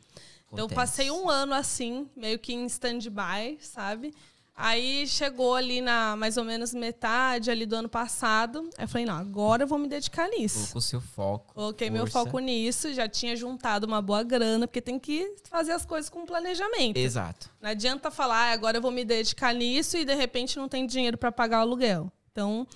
Então 0.47 0.59
eu 0.59 0.67
Acontece. 0.67 0.75
passei 0.75 1.11
um 1.11 1.31
ano 1.31 1.55
assim, 1.55 2.09
meio 2.15 2.39
que 2.39 2.53
em 2.53 2.67
stand-by, 2.67 3.59
sabe? 3.61 4.15
Aí 4.55 5.07
chegou 5.09 5.55
ali 5.55 5.81
na 5.81 6.15
mais 6.15 6.37
ou 6.37 6.45
menos 6.45 6.75
metade 6.75 7.51
ali 7.51 7.65
do 7.65 7.75
ano 7.75 7.89
passado. 7.89 8.69
Aí 8.77 8.85
eu 8.85 8.89
falei, 8.89 9.07
não, 9.07 9.15
agora 9.17 9.63
eu 9.63 9.67
vou 9.67 9.79
me 9.79 9.89
dedicar 9.89 10.29
nisso. 10.29 10.59
Colocou 10.59 10.81
seu 10.83 11.01
foco. 11.01 11.55
Coloquei 11.55 11.89
meu 11.89 12.07
força. 12.07 12.27
foco 12.27 12.39
nisso, 12.39 12.93
já 12.93 13.09
tinha 13.09 13.35
juntado 13.35 13.87
uma 13.87 14.03
boa 14.03 14.23
grana, 14.23 14.69
porque 14.69 14.83
tem 14.83 14.99
que 14.99 15.37
fazer 15.49 15.73
as 15.73 15.87
coisas 15.87 16.11
com 16.11 16.27
planejamento. 16.27 16.99
Exato. 16.99 17.49
Não 17.63 17.71
adianta 17.71 18.11
falar, 18.11 18.51
ah, 18.51 18.53
agora 18.53 18.77
eu 18.77 18.83
vou 18.83 18.91
me 18.91 19.07
dedicar 19.07 19.55
nisso 19.55 19.97
e 19.97 20.05
de 20.05 20.15
repente 20.15 20.59
não 20.59 20.69
tem 20.69 20.87
dinheiro 20.87 21.17
para 21.17 21.33
pagar 21.33 21.61
o 21.61 21.63
aluguel. 21.63 22.13
Então, 22.33 22.67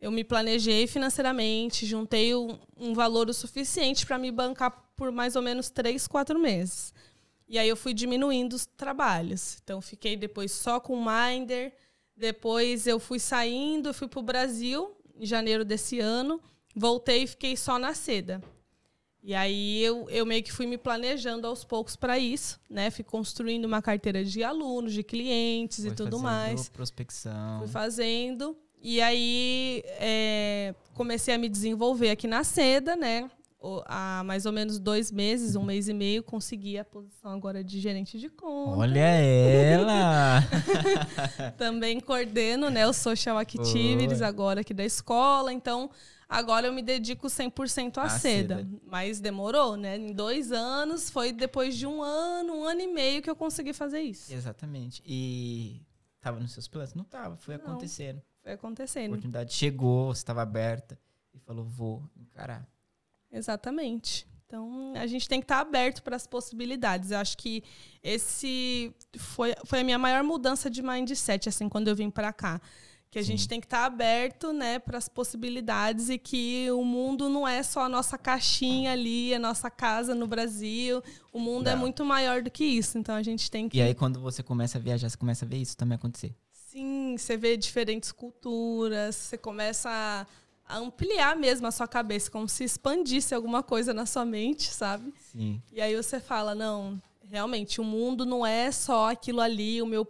eu 0.00 0.10
me 0.10 0.22
planejei 0.22 0.86
financeiramente, 0.86 1.86
juntei 1.86 2.34
um, 2.34 2.58
um 2.76 2.94
valor 2.94 3.28
o 3.28 3.34
suficiente 3.34 4.06
para 4.06 4.18
me 4.18 4.30
bancar 4.30 4.70
por 4.94 5.10
mais 5.10 5.36
ou 5.36 5.42
menos 5.42 5.70
três, 5.70 6.06
quatro 6.06 6.38
meses. 6.38 6.92
E 7.48 7.58
aí 7.58 7.68
eu 7.68 7.76
fui 7.76 7.94
diminuindo 7.94 8.54
os 8.54 8.66
trabalhos. 8.66 9.58
Então, 9.62 9.80
fiquei 9.80 10.16
depois 10.16 10.52
só 10.52 10.78
com 10.80 10.94
o 10.94 11.04
Minder. 11.04 11.72
Depois 12.16 12.86
eu 12.86 12.98
fui 12.98 13.18
saindo, 13.18 13.94
fui 13.94 14.08
para 14.08 14.20
o 14.20 14.22
Brasil 14.22 14.96
em 15.18 15.24
janeiro 15.24 15.64
desse 15.64 15.98
ano. 16.00 16.40
Voltei 16.74 17.22
e 17.22 17.26
fiquei 17.26 17.56
só 17.56 17.78
na 17.78 17.94
seda. 17.94 18.42
E 19.22 19.34
aí 19.34 19.82
eu, 19.82 20.08
eu 20.10 20.24
meio 20.24 20.42
que 20.42 20.52
fui 20.52 20.66
me 20.66 20.78
planejando 20.78 21.46
aos 21.46 21.64
poucos 21.64 21.96
para 21.96 22.18
isso, 22.18 22.60
né? 22.70 22.90
Fui 22.90 23.02
construindo 23.02 23.64
uma 23.64 23.82
carteira 23.82 24.24
de 24.24 24.44
alunos, 24.44 24.92
de 24.92 25.02
clientes 25.02 25.80
e 25.80 25.88
Foi 25.88 25.96
tudo 25.96 26.10
fazendo 26.12 26.22
mais. 26.22 26.68
prospecção. 26.68 27.58
Fui 27.58 27.68
fazendo. 27.68 28.56
E 28.88 29.02
aí 29.02 29.82
é, 29.98 30.72
comecei 30.94 31.34
a 31.34 31.38
me 31.38 31.48
desenvolver 31.48 32.08
aqui 32.10 32.28
na 32.28 32.44
seda, 32.44 32.94
né? 32.94 33.28
Há 33.86 34.22
mais 34.24 34.46
ou 34.46 34.52
menos 34.52 34.78
dois 34.78 35.10
meses, 35.10 35.56
um 35.56 35.64
mês 35.64 35.88
e 35.88 35.92
meio, 35.92 36.22
consegui 36.22 36.78
a 36.78 36.84
posição 36.84 37.32
agora 37.32 37.64
de 37.64 37.80
gerente 37.80 38.16
de 38.16 38.28
conta. 38.28 38.78
Olha 38.78 39.00
ela! 39.00 40.40
Também 41.58 41.98
coordeno 41.98 42.70
né, 42.70 42.86
o 42.86 42.92
Social 42.92 43.36
Activities 43.38 44.18
Boa. 44.18 44.28
agora 44.28 44.60
aqui 44.60 44.72
da 44.72 44.84
escola. 44.84 45.52
Então, 45.52 45.90
agora 46.28 46.68
eu 46.68 46.72
me 46.72 46.80
dedico 46.80 47.26
100% 47.26 47.98
à 47.98 48.02
À 48.04 48.08
seda. 48.08 48.58
seda. 48.58 48.68
Mas 48.86 49.18
demorou, 49.18 49.76
né? 49.76 49.96
Em 49.96 50.12
dois 50.12 50.52
anos, 50.52 51.10
foi 51.10 51.32
depois 51.32 51.76
de 51.76 51.88
um 51.88 52.00
ano, 52.04 52.54
um 52.58 52.64
ano 52.64 52.82
e 52.82 52.86
meio 52.86 53.20
que 53.20 53.28
eu 53.28 53.34
consegui 53.34 53.72
fazer 53.72 53.98
isso. 54.00 54.32
Exatamente. 54.32 55.02
E 55.04 55.82
tava 56.20 56.38
nos 56.38 56.52
seus 56.52 56.68
planos? 56.68 56.94
Não 56.94 57.02
tava, 57.02 57.36
foi 57.36 57.56
Não. 57.56 57.64
acontecendo. 57.64 58.22
Foi 58.46 58.52
A 58.52 58.54
acontecendo. 58.54 59.08
oportunidade 59.08 59.52
chegou, 59.52 60.14
você 60.14 60.20
estava 60.20 60.40
aberta 60.40 60.96
e 61.34 61.38
falou, 61.40 61.64
vou 61.64 62.00
encarar. 62.16 62.64
Exatamente. 63.32 64.24
Então, 64.46 64.92
a 64.94 65.04
gente 65.08 65.28
tem 65.28 65.40
que 65.40 65.44
estar 65.46 65.58
aberto 65.58 66.00
para 66.00 66.14
as 66.14 66.28
possibilidades. 66.28 67.10
Eu 67.10 67.18
acho 67.18 67.36
que 67.36 67.64
esse 68.00 68.94
foi, 69.18 69.52
foi 69.64 69.80
a 69.80 69.84
minha 69.84 69.98
maior 69.98 70.22
mudança 70.22 70.70
de 70.70 70.80
mindset, 70.80 71.48
assim, 71.48 71.68
quando 71.68 71.88
eu 71.88 71.96
vim 71.96 72.08
para 72.08 72.32
cá. 72.32 72.60
Que 73.10 73.18
a 73.18 73.22
Sim. 73.22 73.32
gente 73.32 73.48
tem 73.48 73.58
que 73.58 73.66
estar 73.66 73.84
aberto, 73.84 74.52
né, 74.52 74.78
para 74.78 74.96
as 74.98 75.08
possibilidades 75.08 76.08
e 76.08 76.16
que 76.16 76.70
o 76.70 76.84
mundo 76.84 77.28
não 77.28 77.48
é 77.48 77.64
só 77.64 77.80
a 77.82 77.88
nossa 77.88 78.16
caixinha 78.16 78.92
ali, 78.92 79.34
a 79.34 79.40
nossa 79.40 79.68
casa 79.68 80.14
no 80.14 80.28
Brasil. 80.28 81.02
O 81.32 81.40
mundo 81.40 81.66
é 81.66 81.72
Não. 81.72 81.80
muito 81.80 82.04
maior 82.04 82.42
do 82.42 82.50
que 82.50 82.64
isso. 82.64 82.96
Então, 82.96 83.16
a 83.16 83.22
gente 83.24 83.50
tem 83.50 83.68
que 83.68 83.76
E 83.76 83.82
aí, 83.82 83.94
quando 83.94 84.20
você 84.20 84.40
começa 84.40 84.78
a 84.78 84.80
viajar, 84.80 85.08
você 85.08 85.16
começa 85.16 85.44
a 85.44 85.48
ver 85.48 85.56
isso 85.56 85.76
também 85.76 85.96
acontecer. 85.96 86.32
Sim, 86.76 87.16
você 87.16 87.38
vê 87.38 87.56
diferentes 87.56 88.12
culturas, 88.12 89.16
você 89.16 89.38
começa 89.38 90.26
a 90.68 90.76
ampliar 90.76 91.34
mesmo 91.34 91.66
a 91.66 91.70
sua 91.70 91.88
cabeça, 91.88 92.30
como 92.30 92.46
se 92.46 92.64
expandisse 92.64 93.34
alguma 93.34 93.62
coisa 93.62 93.94
na 93.94 94.04
sua 94.04 94.26
mente, 94.26 94.64
sabe? 94.64 95.14
Sim. 95.32 95.62
E 95.72 95.80
aí 95.80 95.96
você 95.96 96.20
fala, 96.20 96.54
não, 96.54 97.00
realmente, 97.30 97.80
o 97.80 97.84
mundo 97.84 98.26
não 98.26 98.44
é 98.44 98.70
só 98.70 99.10
aquilo 99.10 99.40
ali, 99.40 99.80
o 99.80 99.86
meu, 99.86 100.06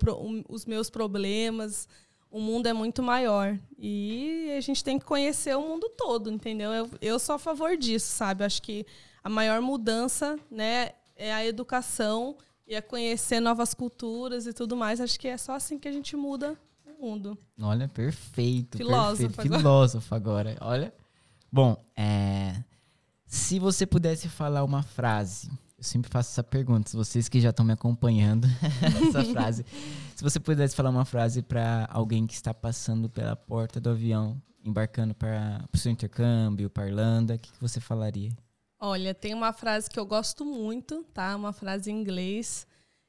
os 0.48 0.66
meus 0.66 0.90
problemas, 0.90 1.88
o 2.33 2.40
mundo 2.40 2.66
é 2.66 2.72
muito 2.72 3.00
maior. 3.00 3.57
E 3.79 4.52
a 4.59 4.61
gente 4.61 4.83
tem 4.83 4.98
que 4.98 5.05
conhecer 5.05 5.57
o 5.57 5.62
mundo 5.62 5.88
todo, 5.90 6.33
entendeu? 6.33 6.72
Eu, 6.72 6.90
eu 7.00 7.18
sou 7.20 7.37
a 7.37 7.38
favor 7.38 7.76
disso, 7.76 8.11
sabe? 8.11 8.42
Acho 8.42 8.61
que 8.61 8.85
a 9.22 9.29
maior 9.29 9.61
mudança, 9.61 10.37
né, 10.50 10.90
é 11.14 11.33
a 11.33 11.46
educação 11.46 12.37
e 12.66 12.74
é 12.74 12.81
conhecer 12.81 13.40
novas 13.40 13.72
culturas 13.72 14.46
e 14.46 14.52
tudo 14.52 14.76
mais. 14.76 15.00
Acho 15.00 15.18
que 15.18 15.29
é 15.29 15.37
só 15.37 15.55
assim 15.55 15.79
que 15.79 15.87
a 15.87 15.92
gente 15.92 16.16
muda 16.16 16.59
o 16.85 17.07
mundo. 17.07 17.38
Olha, 17.61 17.88
perfeito. 17.88 18.76
Filósofo 18.76 19.29
perfeito. 19.29 19.40
agora. 19.46 19.59
Filósofo 19.61 20.14
agora. 20.14 20.57
Olha. 20.61 20.94
Bom, 21.52 21.76
é, 21.96 22.62
se 23.26 23.59
você 23.59 23.87
pudesse 23.87 24.29
falar 24.29 24.64
uma 24.64 24.83
frase, 24.83 25.48
eu 25.79 25.85
sempre 25.85 26.11
faço 26.11 26.31
essa 26.33 26.42
pergunta, 26.42 26.90
vocês 26.92 27.29
que 27.29 27.40
já 27.40 27.50
estão 27.50 27.64
me 27.64 27.72
acompanhando, 27.72 28.48
essa 29.09 29.24
frase. 29.24 29.64
Se 30.14 30.22
você 30.22 30.40
pudesse 30.40 30.74
falar 30.74 30.90
uma 30.90 31.05
frase 31.05 31.42
para 31.42 31.88
alguém 31.90 32.26
que 32.26 32.35
está 32.35 32.52
passando 32.52 33.09
pela 33.09 33.37
porta 33.37 33.81
do 33.81 33.90
avião, 33.90 34.40
embarcando 34.64 35.14
para 35.14 35.64
o 35.72 35.79
seu 35.79 35.92
intercâmbio, 35.92 36.68
para 36.68 36.88
Irlanda, 36.88 37.35
o 37.35 37.38
que, 37.38 37.52
que 37.52 37.61
você 37.61 37.81
falaria? 37.81 38.31
Olha, 38.78 39.14
tem 39.14 39.32
uma 39.34 39.52
frase 39.52 39.88
que 39.90 39.98
eu 39.98 40.04
gosto 40.06 40.44
muito, 40.44 41.04
tá? 41.14 41.34
Uma 41.34 41.52
frase 41.52 41.90
em 41.90 41.98
inglês. 42.00 42.66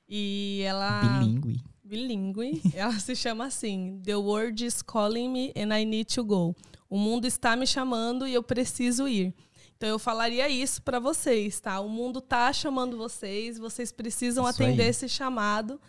E 0.07 0.61
ela. 0.65 1.01
Bilingue. 1.01 1.61
bilíngue. 1.83 2.61
Ela 2.73 2.97
se 2.99 3.15
chama 3.15 3.45
assim: 3.45 4.01
The 4.05 4.15
world 4.15 4.65
is 4.65 4.81
calling 4.81 5.29
me 5.29 5.53
and 5.57 5.75
I 5.77 5.83
need 5.85 6.13
to 6.15 6.23
go. 6.23 6.55
O 6.89 6.97
mundo 6.97 7.25
está 7.27 7.55
me 7.57 7.67
chamando 7.67 8.25
e 8.25 8.33
eu 8.33 8.41
preciso 8.41 9.07
ir. 9.07 9.33
Então 9.75 9.89
eu 9.89 9.99
falaria 9.99 10.47
isso 10.49 10.81
para 10.81 10.99
vocês, 10.99 11.59
tá? 11.59 11.79
O 11.81 11.89
mundo 11.89 12.21
tá 12.21 12.51
chamando 12.53 12.97
vocês, 12.97 13.59
vocês 13.59 13.91
precisam 13.91 14.43
Isso 14.49 14.55
atender 14.63 14.83
aí. 14.83 14.89
esse 14.89 15.07
chamado. 15.09 15.79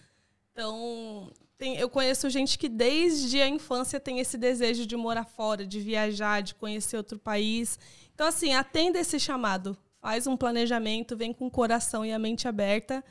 Então, 0.52 1.30
tem- 1.56 1.76
eu 1.76 1.88
conheço 1.88 2.28
gente 2.28 2.58
que 2.58 2.68
desde 2.68 3.40
a 3.40 3.48
infância 3.48 4.00
tem 4.00 4.18
esse 4.18 4.36
desejo 4.36 4.84
de 4.84 4.96
morar 4.96 5.24
fora, 5.24 5.64
de 5.64 5.78
viajar, 5.80 6.42
de 6.42 6.54
conhecer 6.56 6.96
outro 6.96 7.18
país. 7.18 7.78
Então, 8.18 8.26
assim, 8.26 8.52
atenda 8.52 8.98
esse 8.98 9.20
chamado. 9.20 9.78
Faz 10.00 10.26
um 10.26 10.36
planejamento, 10.36 11.16
vem 11.16 11.32
com 11.32 11.46
o 11.46 11.50
coração 11.50 12.04
e 12.04 12.12
a 12.12 12.18
mente 12.18 12.48
aberta, 12.48 13.04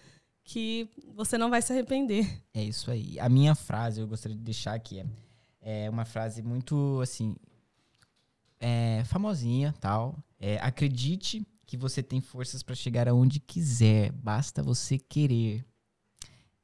que 0.43 0.89
você 1.15 1.37
não 1.37 1.49
vai 1.49 1.61
se 1.61 1.71
arrepender. 1.71 2.43
É 2.53 2.61
isso 2.61 2.91
aí. 2.91 3.17
A 3.17 3.29
minha 3.29 3.55
frase, 3.55 4.01
eu 4.01 4.07
gostaria 4.07 4.35
de 4.35 4.43
deixar 4.43 4.73
aqui, 4.73 4.99
é, 5.61 5.85
é 5.85 5.89
uma 5.89 6.03
frase 6.03 6.43
muito, 6.43 6.99
assim, 6.99 7.37
é, 8.59 9.01
famosinha, 9.05 9.73
tal. 9.79 10.21
É, 10.37 10.57
acredite 10.57 11.47
que 11.65 11.77
você 11.77 12.03
tem 12.03 12.19
forças 12.19 12.61
para 12.61 12.75
chegar 12.75 13.07
aonde 13.07 13.39
quiser, 13.39 14.11
basta 14.11 14.61
você 14.61 14.99
querer. 14.99 15.65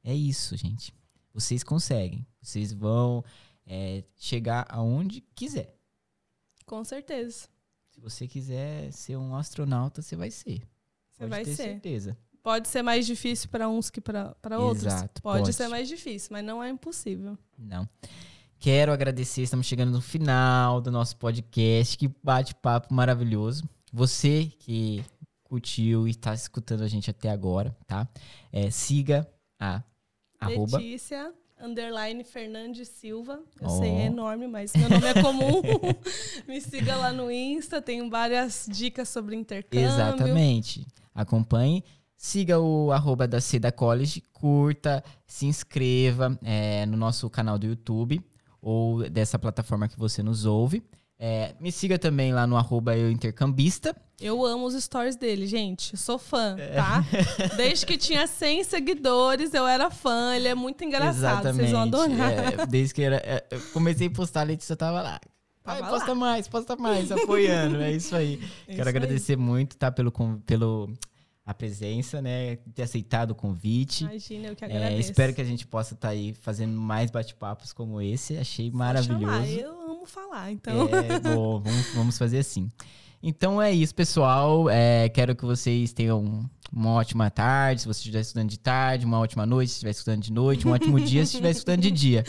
É 0.02 0.14
isso, 0.14 0.54
gente. 0.54 0.92
Vocês 1.32 1.64
conseguem. 1.64 2.26
Vocês 2.42 2.74
vão 2.74 3.24
é, 3.66 4.04
chegar 4.16 4.66
aonde 4.68 5.22
quiser. 5.34 5.74
Com 6.66 6.84
certeza. 6.84 7.53
Se 7.94 8.00
você 8.00 8.26
quiser 8.26 8.92
ser 8.92 9.16
um 9.16 9.36
astronauta, 9.36 10.02
você 10.02 10.16
vai 10.16 10.28
ser. 10.28 10.62
Você 11.12 11.20
Pode 11.20 11.30
vai 11.30 11.44
ter 11.44 11.54
ser. 11.54 11.62
certeza. 11.62 12.18
Pode 12.42 12.66
ser 12.66 12.82
mais 12.82 13.06
difícil 13.06 13.48
para 13.48 13.68
uns 13.68 13.88
que 13.88 14.00
para 14.00 14.34
outros. 14.58 14.86
Exato, 14.86 15.22
pode, 15.22 15.44
pode. 15.44 15.52
ser 15.52 15.68
mais 15.68 15.88
difícil, 15.88 16.30
mas 16.32 16.44
não 16.44 16.60
é 16.60 16.70
impossível. 16.70 17.38
Não. 17.56 17.88
Quero 18.58 18.92
agradecer, 18.92 19.42
estamos 19.42 19.66
chegando 19.66 19.92
no 19.92 20.00
final 20.00 20.80
do 20.80 20.90
nosso 20.90 21.16
podcast. 21.18 21.96
Que 21.96 22.08
bate-papo 22.20 22.92
maravilhoso. 22.92 23.62
Você 23.92 24.46
que 24.58 25.04
curtiu 25.44 26.08
e 26.08 26.10
está 26.10 26.34
escutando 26.34 26.82
a 26.82 26.88
gente 26.88 27.08
até 27.08 27.30
agora, 27.30 27.76
tá? 27.86 28.08
É, 28.50 28.72
siga 28.72 29.24
a 29.56 29.84
arroba. 30.40 30.80
Underline 31.60 32.24
Fernandes 32.24 32.88
Silva. 32.88 33.40
Eu 33.60 33.68
Ó. 33.68 33.78
sei, 33.78 33.90
é 33.90 34.06
enorme, 34.06 34.46
mas 34.46 34.72
meu 34.74 34.88
nome 34.88 35.06
é 35.06 35.22
comum. 35.22 35.62
Me 36.46 36.60
siga 36.60 36.96
lá 36.96 37.12
no 37.12 37.30
Insta, 37.30 37.80
tem 37.80 38.08
várias 38.08 38.66
dicas 38.70 39.08
sobre 39.08 39.36
intercâmbio. 39.36 39.86
Exatamente. 39.86 40.86
Acompanhe. 41.14 41.84
Siga 42.16 42.58
o 42.58 42.90
arroba 42.90 43.28
da 43.28 43.40
Seda 43.40 43.70
College, 43.70 44.22
curta, 44.32 45.04
se 45.26 45.46
inscreva 45.46 46.38
é, 46.42 46.86
no 46.86 46.96
nosso 46.96 47.28
canal 47.28 47.58
do 47.58 47.66
YouTube 47.66 48.22
ou 48.60 49.08
dessa 49.10 49.38
plataforma 49.38 49.88
que 49.88 49.98
você 49.98 50.22
nos 50.22 50.46
ouve. 50.46 50.82
É, 51.26 51.54
me 51.58 51.72
siga 51.72 51.98
também 51.98 52.34
lá 52.34 52.46
no 52.46 52.54
arroba 52.54 52.94
eu 52.94 53.10
intercambista. 53.10 53.96
Eu 54.20 54.44
amo 54.44 54.66
os 54.66 54.74
stories 54.74 55.16
dele, 55.16 55.46
gente. 55.46 55.96
Sou 55.96 56.18
fã, 56.18 56.54
É. 56.58 56.74
tá? 56.74 57.02
Desde 57.56 57.86
que 57.86 57.96
tinha 57.96 58.26
100 58.26 58.62
seguidores, 58.64 59.54
eu 59.54 59.66
era 59.66 59.90
fã. 59.90 60.36
Ele 60.36 60.48
é 60.48 60.54
muito 60.54 60.84
engraçado. 60.84 61.50
Vocês 61.54 61.70
vão 61.70 61.80
adorar. 61.80 62.30
É, 62.60 62.66
desde 62.66 62.92
que 62.92 63.00
era, 63.02 63.16
é, 63.24 63.42
eu 63.50 63.58
comecei 63.72 64.06
a 64.08 64.10
postar, 64.10 64.42
a 64.42 64.44
Letícia 64.44 64.76
tava 64.76 65.00
lá. 65.00 65.18
Tava 65.62 65.88
posta 65.88 66.08
lá. 66.08 66.14
mais, 66.14 66.46
posta 66.46 66.76
mais, 66.76 67.10
apoiando. 67.10 67.80
É 67.80 67.90
isso 67.92 68.14
aí. 68.14 68.34
É 68.34 68.36
Quero 68.76 68.80
isso 68.80 68.82
aí. 68.82 68.88
agradecer 68.88 69.36
muito, 69.38 69.78
tá? 69.78 69.90
Pelo, 69.90 70.12
pelo 70.44 70.92
a 71.46 71.54
presença, 71.54 72.20
né? 72.20 72.56
Ter 72.74 72.82
aceitado 72.82 73.30
o 73.30 73.34
convite. 73.34 74.04
Imagina, 74.04 74.48
eu 74.48 74.56
que 74.56 74.64
É, 74.64 74.68
agradeço. 74.68 75.10
espero 75.10 75.32
que 75.34 75.40
a 75.40 75.44
gente 75.44 75.66
possa 75.66 75.94
estar 75.94 76.08
aí 76.10 76.34
fazendo 76.42 76.78
mais 76.78 77.10
bate-papos 77.10 77.72
como 77.72 78.00
esse. 78.02 78.36
Achei 78.36 78.70
maravilhoso. 78.70 79.20
chamar, 79.24 79.48
Eu 79.48 79.83
amo 80.04 80.06
falar, 80.06 80.52
então. 80.52 80.88
É, 80.88 81.18
bom, 81.18 81.60
vamos, 81.64 81.86
vamos 81.94 82.18
fazer 82.18 82.38
assim. 82.38 82.68
Então 83.22 83.60
é 83.60 83.72
isso, 83.72 83.94
pessoal. 83.94 84.68
É, 84.68 85.08
quero 85.08 85.34
que 85.34 85.44
vocês 85.44 85.92
tenham 85.92 86.48
uma 86.70 86.90
ótima 86.90 87.30
tarde, 87.30 87.82
se 87.82 87.86
você 87.86 88.00
estiver 88.00 88.20
estudando 88.20 88.50
de 88.50 88.58
tarde, 88.58 89.06
uma 89.06 89.18
ótima 89.18 89.46
noite, 89.46 89.70
se 89.70 89.74
estiver 89.76 89.90
estudando 89.90 90.22
de 90.22 90.32
noite, 90.32 90.68
um 90.68 90.72
ótimo 90.72 91.00
dia, 91.00 91.24
se 91.24 91.32
estiver 91.32 91.50
estudando 91.50 91.80
de 91.80 91.90
dia. 91.90 92.24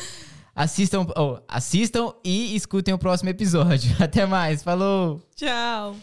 Assistam, 0.55 1.05
oh, 1.17 1.38
assistam 1.49 2.13
e 2.23 2.55
escutem 2.55 2.93
o 2.93 2.97
próximo 2.97 3.29
episódio. 3.29 3.93
Até 3.99 4.25
mais, 4.25 4.63
falou! 4.63 5.21
Tchau. 5.35 5.95